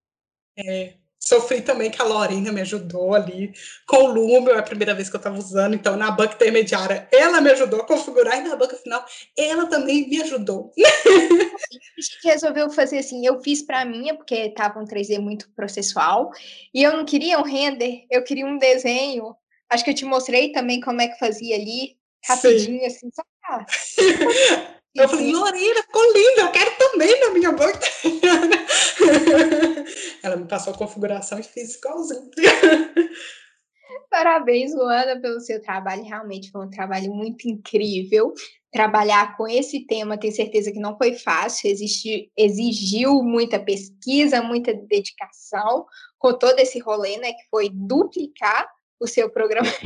[0.58, 3.52] É, Sofri também que a Lorena me ajudou ali
[3.86, 7.08] com o Lume, é a primeira vez que eu estava usando, então na banca intermediária
[7.10, 9.04] ela me ajudou a configurar e na banca final
[9.36, 10.72] ela também me ajudou.
[10.78, 16.30] A gente resolveu fazer assim, eu fiz para minha, porque estava um 3D muito processual,
[16.72, 19.34] e eu não queria um render, eu queria um desenho.
[19.70, 22.86] Acho que eu te mostrei também como é que fazia ali, rapidinho, Sim.
[22.86, 23.66] assim, só pra...
[24.96, 27.86] Eu falei, Lorena, ficou linda, eu quero também na minha banca.
[30.22, 32.30] Ela me passou a configuração e fiz igualzinho.
[34.10, 36.02] Parabéns, Luana, pelo seu trabalho.
[36.02, 38.32] Realmente foi um trabalho muito incrível.
[38.72, 44.72] Trabalhar com esse tema, tenho certeza que não foi fácil, existe, exigiu muita pesquisa, muita
[44.72, 45.84] dedicação,
[46.18, 48.66] com todo esse rolê, né, que foi duplicar
[49.00, 49.68] o seu programa.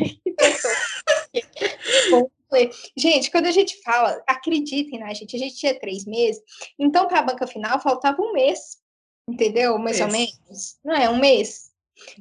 [2.97, 6.43] Gente, quando a gente fala, acreditem na gente, a gente tinha três meses,
[6.77, 8.79] então para a banca final faltava um mês,
[9.29, 9.79] entendeu?
[9.79, 10.77] Mais ou menos.
[10.85, 11.09] Não é?
[11.09, 11.71] Um mês.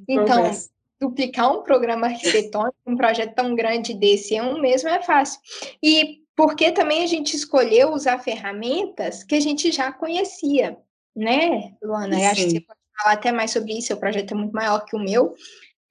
[0.07, 0.69] Então, um mês.
[1.01, 5.39] duplicar um programa arquitetônico, um projeto tão grande desse em um mês não é fácil.
[5.81, 10.77] E porque também a gente escolheu usar ferramentas que a gente já conhecia,
[11.15, 12.17] né, Luana?
[12.17, 14.85] Eu acho que você pode falar até mais sobre isso, o projeto é muito maior
[14.85, 15.35] que o meu.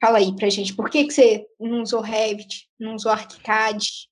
[0.01, 4.09] Fala aí pra gente, por que, que você não usou Revit, não usou ArchiCAD?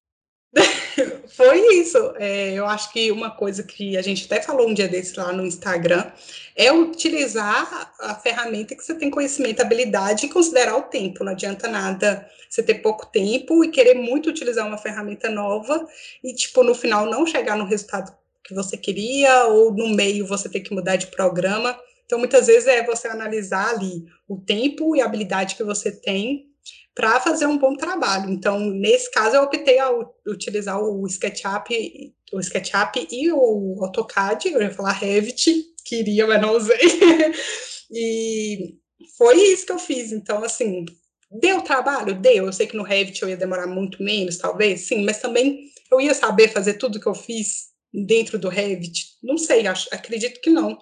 [1.28, 1.98] Foi isso.
[2.16, 5.32] É, eu acho que uma coisa que a gente até falou um dia desse lá
[5.32, 6.10] no Instagram
[6.54, 11.22] é utilizar a ferramenta que você tem conhecimento, habilidade e considerar o tempo.
[11.22, 15.86] Não adianta nada você ter pouco tempo e querer muito utilizar uma ferramenta nova
[16.24, 20.48] e, tipo, no final não chegar no resultado que você queria ou no meio você
[20.48, 21.78] ter que mudar de programa.
[22.06, 26.46] Então, muitas vezes é você analisar ali o tempo e a habilidade que você tem
[26.94, 28.30] para fazer um bom trabalho.
[28.30, 29.90] Então, nesse caso, eu optei a
[30.26, 36.56] utilizar o SketchUp, o SketchUp e o AutoCAD, eu ia falar Revit, queria, mas não
[36.56, 36.78] usei.
[37.92, 38.76] e
[39.18, 40.10] foi isso que eu fiz.
[40.10, 40.86] Então, assim,
[41.30, 42.18] deu trabalho?
[42.18, 42.46] Deu.
[42.46, 46.00] Eu sei que no Revit eu ia demorar muito menos, talvez, sim, mas também eu
[46.00, 49.16] ia saber fazer tudo que eu fiz dentro do Revit?
[49.22, 50.78] Não sei, acho, acredito que não.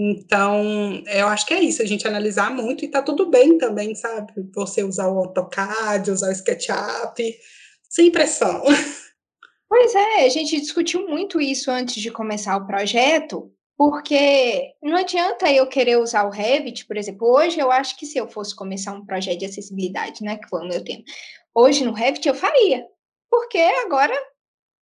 [0.00, 3.96] Então, eu acho que é isso, a gente analisar muito e tá tudo bem também,
[3.96, 4.32] sabe?
[4.54, 7.36] Você usar o AutoCAD, usar o SketchUp,
[7.90, 8.62] sem pressão.
[9.68, 15.52] Pois é, a gente discutiu muito isso antes de começar o projeto, porque não adianta
[15.52, 18.92] eu querer usar o Revit, por exemplo, hoje eu acho que se eu fosse começar
[18.92, 21.02] um projeto de acessibilidade, né, que foi o meu tema,
[21.54, 22.86] hoje no Revit eu faria,
[23.30, 24.14] porque agora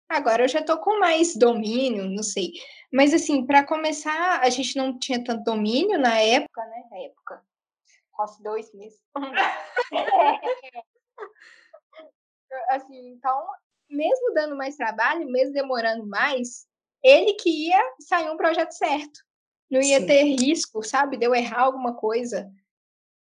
[0.09, 2.53] agora eu já estou com mais domínio, não sei.
[2.93, 6.85] Mas, assim, para começar, a gente não tinha tanto domínio na época, né?
[6.91, 7.43] Na época.
[8.13, 8.99] Quase dois meses.
[12.71, 13.47] assim, então,
[13.91, 16.67] mesmo dando mais trabalho, mesmo demorando mais,
[17.03, 19.21] ele que ia sair um projeto certo.
[19.71, 20.07] Não ia Sim.
[20.07, 21.17] ter risco, sabe?
[21.17, 22.51] Deu errar alguma coisa.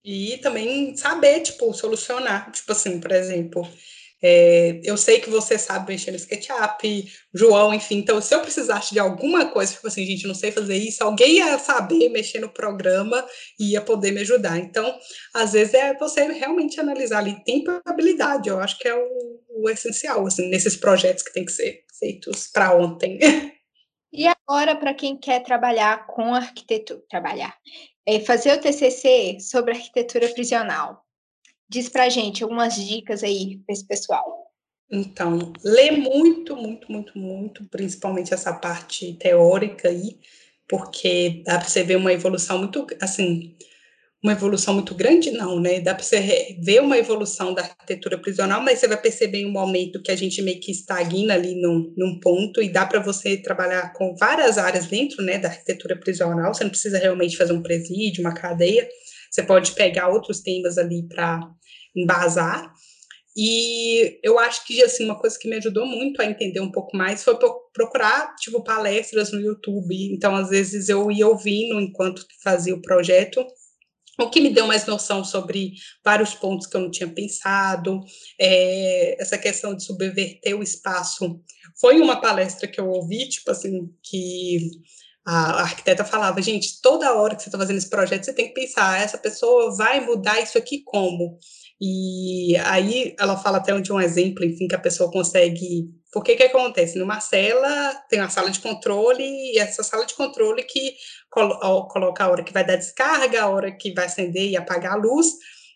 [0.05, 2.51] E também saber, tipo, solucionar.
[2.53, 3.63] Tipo assim, por exemplo,
[4.23, 7.05] é, eu sei que você sabe mexer no SketchUp,
[7.35, 7.99] João, enfim.
[7.99, 11.37] Então, se eu precisasse de alguma coisa, tipo assim, gente, não sei fazer isso, alguém
[11.37, 13.25] ia saber mexer no programa
[13.59, 14.59] e ia poder me ajudar.
[14.59, 14.99] Então,
[15.35, 18.49] às vezes é você realmente analisar ali tempo e habilidade.
[18.49, 22.49] Eu acho que é o, o essencial, assim, nesses projetos que tem que ser feitos
[22.49, 23.19] para ontem.
[24.13, 27.55] E agora, para quem quer trabalhar com arquitetura, trabalhar,
[28.07, 31.06] é fazer o TCC sobre arquitetura prisional.
[31.69, 34.47] Diz para gente algumas dicas aí para esse pessoal.
[34.91, 40.19] Então, lê muito, muito, muito, muito, principalmente essa parte teórica aí,
[40.69, 43.57] porque dá para você ver uma evolução muito, assim,
[44.23, 45.81] uma evolução muito grande, não, né?
[45.81, 50.03] Dá para você ver uma evolução da arquitetura prisional, mas você vai perceber um momento
[50.03, 53.93] que a gente meio que estagna ali num, num ponto e dá para você trabalhar
[53.93, 56.55] com várias áreas dentro, né, da arquitetura prisional.
[56.55, 58.89] Você não precisa realmente fazer um presídio, uma cadeia.
[59.37, 61.39] Você pode pegar outros temas ali para
[61.95, 62.73] embasar.
[63.37, 66.97] E eu acho que assim uma coisa que me ajudou muito a entender um pouco
[66.97, 67.37] mais foi
[67.71, 69.95] procurar tipo palestras no YouTube.
[70.11, 73.47] Então às vezes eu ia ouvindo enquanto fazia o projeto
[74.19, 78.01] o que me deu mais noção sobre vários pontos que eu não tinha pensado,
[78.41, 81.39] é, essa questão de subverter o espaço.
[81.79, 84.71] Foi uma palestra que eu ouvi, tipo assim, que
[85.27, 88.55] a arquiteta falava, gente, toda hora que você está fazendo esse projeto, você tem que
[88.55, 91.39] pensar, essa pessoa vai mudar isso aqui como?
[91.81, 95.91] E aí ela fala até de um exemplo, enfim, que a pessoa consegue.
[96.13, 96.97] Porque que acontece?
[96.99, 100.95] Numa cela tem uma sala de controle, e essa sala de controle que
[101.29, 104.97] coloca a hora que vai dar descarga, a hora que vai acender e apagar a
[104.97, 105.27] luz,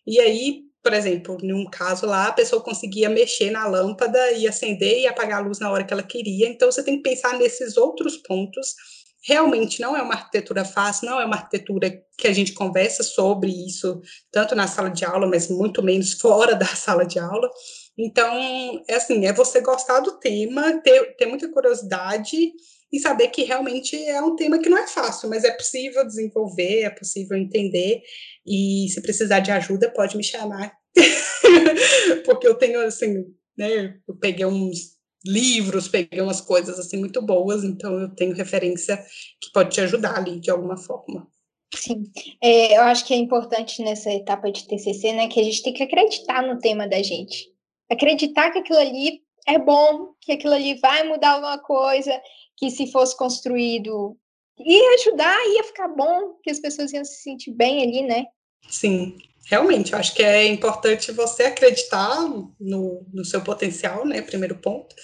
[0.07, 5.01] e aí, por exemplo, num caso lá, a pessoa conseguia mexer na lâmpada e acender
[5.01, 6.49] e apagar a luz na hora que ela queria.
[6.49, 8.75] Então você tem que pensar nesses outros pontos
[9.23, 13.51] realmente não é uma arquitetura fácil, não é uma arquitetura que a gente conversa sobre
[13.51, 14.01] isso,
[14.31, 17.51] tanto na sala de aula, mas muito menos fora da sala de aula.
[17.99, 22.53] Então, é assim, é você gostar do tema, ter, ter muita curiosidade
[22.93, 26.83] e saber que realmente é um tema que não é fácil, mas é possível desenvolver,
[26.83, 28.03] é possível entender,
[28.45, 30.73] e se precisar de ajuda, pode me chamar.
[32.25, 37.63] Porque eu tenho, assim, né, eu peguei uns livros, peguei umas coisas assim muito boas,
[37.65, 38.97] então eu tenho referência
[39.41, 41.29] que pode te ajudar ali de alguma forma.
[41.75, 42.03] Sim,
[42.43, 45.73] é, eu acho que é importante nessa etapa de TCC, né, que a gente tem
[45.73, 47.49] que acreditar no tema da gente,
[47.89, 52.21] acreditar que aquilo ali é bom, que aquilo ali vai mudar alguma coisa,
[52.57, 54.17] que se fosse construído
[54.65, 58.27] ia ajudar, ia ficar bom, que as pessoas iam se sentir bem ali, né?
[58.69, 59.17] Sim,
[59.47, 62.29] realmente, eu acho que é importante você acreditar
[62.59, 64.23] no, no seu potencial, né?
[64.23, 64.95] Primeiro ponto.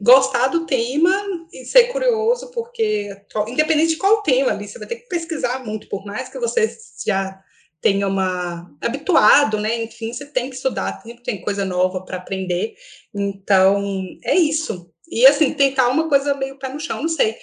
[0.00, 1.14] Gostar do tema
[1.52, 3.16] e ser curioso, porque,
[3.46, 6.68] independente de qual tema ali, você vai ter que pesquisar muito, por mais que você
[7.06, 7.40] já
[7.80, 9.84] tenha uma habituado, né?
[9.84, 12.74] Enfim, você tem que estudar, sempre tem coisa nova para aprender.
[13.14, 14.90] Então, é isso.
[15.08, 17.36] E assim, tentar uma coisa meio pé no chão, não sei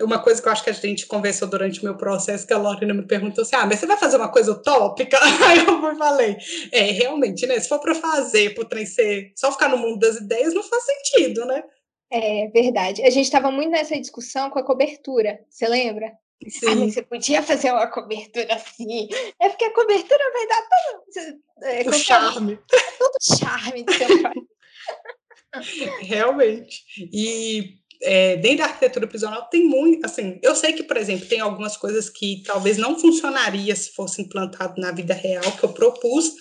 [0.00, 2.58] uma coisa que eu acho que a gente conversou durante o meu processo, que a
[2.58, 5.18] Lorena me perguntou assim: ah, mas você vai fazer uma coisa utópica?
[5.46, 6.36] Aí eu falei:
[6.72, 7.58] é, realmente, né?
[7.58, 10.62] Se for para fazer, para o trem ser só ficar no mundo das ideias, não
[10.62, 11.62] faz sentido, né?
[12.10, 13.02] É verdade.
[13.02, 16.12] A gente estava muito nessa discussão com a cobertura, você lembra?
[16.48, 16.68] Sim.
[16.68, 19.08] Ah, mas você podia fazer uma cobertura assim.
[19.40, 21.40] É porque a cobertura vai dar todo.
[21.62, 22.58] É, o charme.
[22.98, 24.08] Todo charme do seu
[26.00, 26.84] Realmente.
[27.12, 31.40] E é, dentro da arquitetura prisional tem muito, assim, eu sei que, por exemplo, tem
[31.40, 36.32] algumas coisas que talvez não funcionaria se fosse implantado na vida real, que eu propus,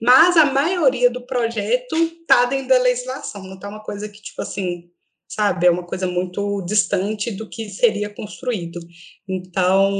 [0.00, 4.42] mas a maioria do projeto está dentro da legislação, não está uma coisa que, tipo
[4.42, 4.90] assim,
[5.28, 8.80] sabe, é uma coisa muito distante do que seria construído.
[9.28, 9.92] Então,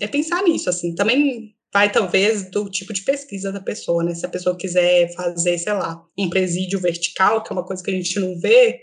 [0.00, 4.14] é pensar nisso, assim, também vai talvez do tipo de pesquisa da pessoa, né?
[4.14, 7.90] Se a pessoa quiser fazer, sei lá, um presídio vertical, que é uma coisa que
[7.90, 8.80] a gente não vê,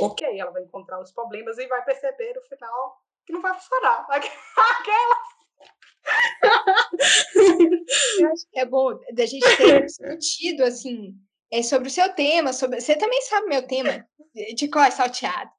[0.00, 4.06] ok, ela vai encontrar os problemas e vai perceber no final que não vai funcionar.
[4.10, 5.32] Aquela.
[8.54, 11.14] É bom da gente ter discutido assim
[11.50, 14.06] é, sobre o seu tema, sobre você também sabe meu tema
[14.56, 15.50] de qual é salteado.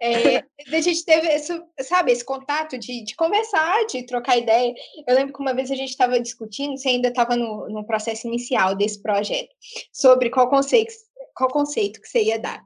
[0.00, 4.72] É, a gente teve esse, sabe, esse contato de, de conversar, de trocar ideia.
[5.06, 8.26] Eu lembro que uma vez a gente estava discutindo, você ainda estava no, no processo
[8.26, 9.54] inicial desse projeto,
[9.92, 10.92] sobre qual conceito,
[11.34, 12.64] qual conceito que você ia dar.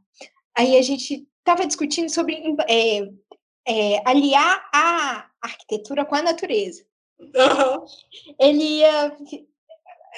[0.59, 3.09] Aí a gente estava discutindo sobre é,
[3.65, 6.85] é, aliar a arquitetura com a natureza.
[7.21, 7.87] Uhum.
[8.41, 9.17] Ele ia.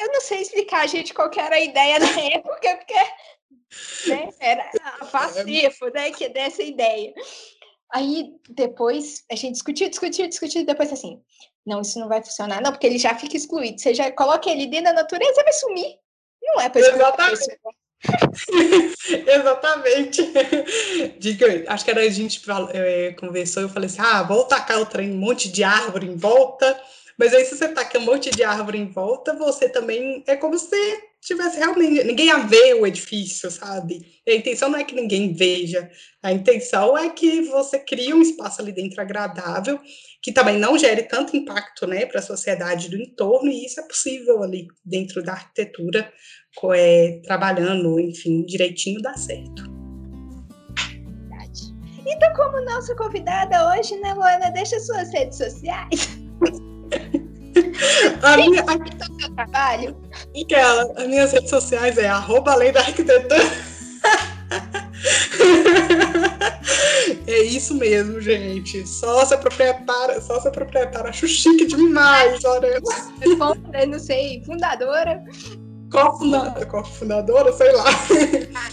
[0.01, 2.95] Eu não sei explicar, gente, qual era a ideia na época, porque
[4.09, 4.30] Né?
[4.41, 4.70] Era
[5.01, 6.11] a Pacifo, né?
[6.11, 7.12] Que dessa ideia.
[7.93, 11.20] Aí depois a gente discutiu, discutiu, discutiu, e depois assim,
[11.66, 13.78] não, isso não vai funcionar, não, porque ele já fica excluído.
[13.78, 15.99] Você já coloca ele dentro da natureza, vai sumir.
[16.43, 17.59] Não é para Exatamente.
[19.26, 20.22] Exatamente.
[21.68, 22.42] Acho que era a gente
[22.72, 26.16] é, conversou, eu falei assim: ah, vou tacar o trem, um monte de árvore em
[26.16, 26.80] volta.
[27.18, 30.59] Mas aí, se você taca um monte de árvore em volta, você também é como
[30.59, 30.74] se
[31.20, 32.03] tivesse realmente.
[32.03, 34.07] Ninguém a ver o edifício, sabe?
[34.26, 35.90] a intenção não é que ninguém veja,
[36.22, 39.78] a intenção é que você crie um espaço ali dentro agradável,
[40.22, 43.82] que também não gere tanto impacto né, para a sociedade do entorno, e isso é
[43.84, 46.12] possível ali dentro da arquitetura,
[46.74, 49.70] é, trabalhando, enfim, direitinho dá certo.
[52.06, 56.18] Então, como nossa convidada hoje, né, Luana, deixa suas redes sociais.
[58.22, 59.96] A minha, a, tá trabalho?
[60.40, 63.40] Aquela, as minhas redes sociais é arroba além da arquitetura.
[67.31, 68.87] É isso mesmo, gente.
[68.87, 72.81] Sócia proprietária, sócia proprietária, acho chique demais, Lorena.
[73.72, 75.22] É não sei, fundadora.
[75.91, 77.85] Cofundadora, cofundadora, sei lá.
[78.55, 78.68] Ah,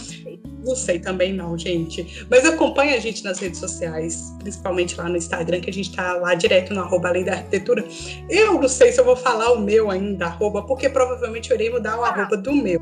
[0.64, 2.26] não sei também não, gente.
[2.30, 6.14] Mas acompanha a gente nas redes sociais, principalmente lá no Instagram, que a gente tá
[6.14, 7.84] lá direto no arroba Além da Arquitetura.
[8.28, 11.70] Eu não sei se eu vou falar o meu ainda, arroba, porque provavelmente eu irei
[11.70, 12.08] mudar o ah.
[12.08, 12.80] arroba do meu.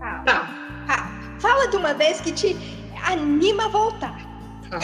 [0.00, 0.22] Ah.
[0.24, 0.84] Tá.
[0.88, 1.38] Ah.
[1.38, 2.56] Fala de uma vez que te
[3.04, 4.18] anima a voltar.
[4.68, 4.78] Tá.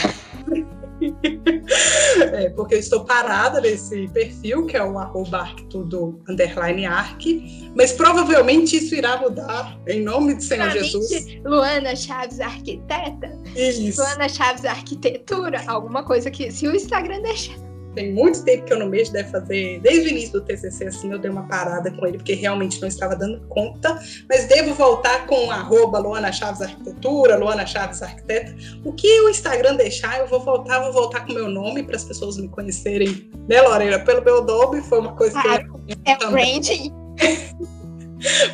[2.33, 7.93] é, porque eu estou parada nesse perfil, que é o arroba arquitudo underline arc, mas
[7.93, 11.11] provavelmente isso irá mudar, em nome de Senhor Jesus.
[11.45, 13.39] Luana Chaves Arquiteta?
[13.57, 14.01] Isso.
[14.01, 15.63] Luana Chaves Arquitetura?
[15.67, 17.74] Alguma coisa que, se o Instagram deixar.
[17.95, 21.13] Tem muito tempo que eu não mexo, deve fazer desde o início do TCC, assim,
[21.13, 25.27] eu dei uma parada com ele, porque realmente não estava dando conta, mas devo voltar
[25.27, 28.55] com arroba Luana Chaves Arquitetura, Luana Chaves Arquiteta.
[28.85, 32.05] O que o Instagram deixar, eu vou voltar, vou voltar com meu nome para as
[32.05, 33.99] pessoas me conhecerem, né, Lorena?
[33.99, 35.49] Pelo meu nome, foi uma coisa que.
[35.49, 35.65] Ah,
[36.05, 36.93] é branding.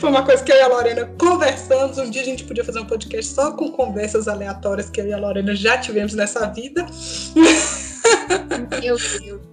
[0.01, 1.97] Foi uma coisa que eu e a Lorena conversamos.
[1.97, 5.12] Um dia a gente podia fazer um podcast só com conversas aleatórias que eu e
[5.12, 6.84] a Lorena já tivemos nessa vida.
[8.80, 9.51] Meu Deus.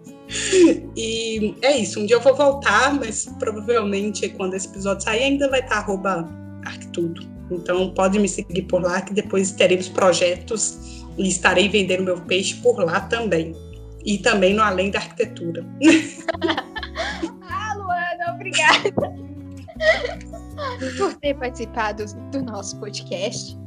[0.95, 5.49] E é isso, um dia eu vou voltar, mas provavelmente quando esse episódio sair ainda
[5.49, 6.27] vai estar arroba
[6.65, 7.25] arquitudo.
[7.49, 12.55] Então pode me seguir por lá que depois teremos projetos e estarei vendendo meu peixe
[12.55, 13.55] por lá também.
[14.05, 15.65] E também no Além da Arquitetura.
[17.41, 18.91] ah, Luana, obrigada
[20.97, 23.57] por ter participado do nosso podcast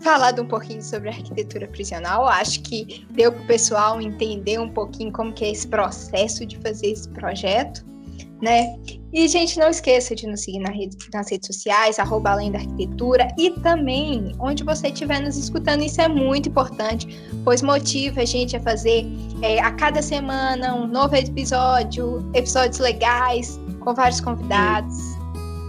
[0.00, 2.26] falado um pouquinho sobre arquitetura prisional.
[2.26, 6.58] Acho que deu para o pessoal entender um pouquinho como que é esse processo de
[6.58, 7.84] fazer esse projeto,
[8.42, 8.76] né?
[9.12, 12.58] E, gente, não esqueça de nos seguir na rede, nas redes sociais, arroba Além da
[12.58, 17.06] Arquitetura, e também onde você estiver nos escutando, isso é muito importante,
[17.44, 19.04] pois motiva a gente a fazer
[19.42, 24.96] é, a cada semana um novo episódio, episódios legais, com vários convidados,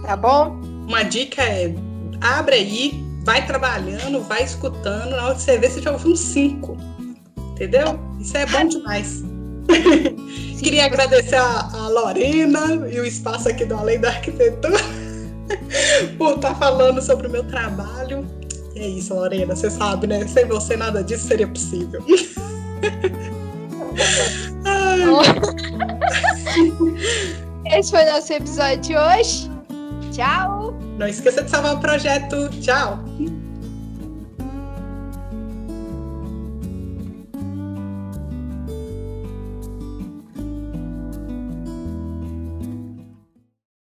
[0.06, 0.58] tá bom?
[0.88, 1.74] Uma dica é,
[2.20, 6.20] abre aí vai trabalhando, vai escutando, na hora que você vê, você já ouviu uns
[6.20, 6.76] cinco.
[7.52, 7.98] Entendeu?
[8.20, 9.22] Isso é bom demais.
[10.58, 14.78] Queria agradecer a, a, Lorena e o espaço aqui do Além da Arquitetura
[16.18, 18.26] por estar falando sobre o meu trabalho.
[18.74, 20.26] É isso, Lorena, você sabe, né?
[20.26, 22.04] Sem você nada disso seria possível.
[27.66, 29.50] Esse foi nosso episódio de hoje.
[30.12, 30.81] Tchau!
[30.98, 32.48] Não esqueça de salvar o projeto.
[32.60, 33.04] Tchau!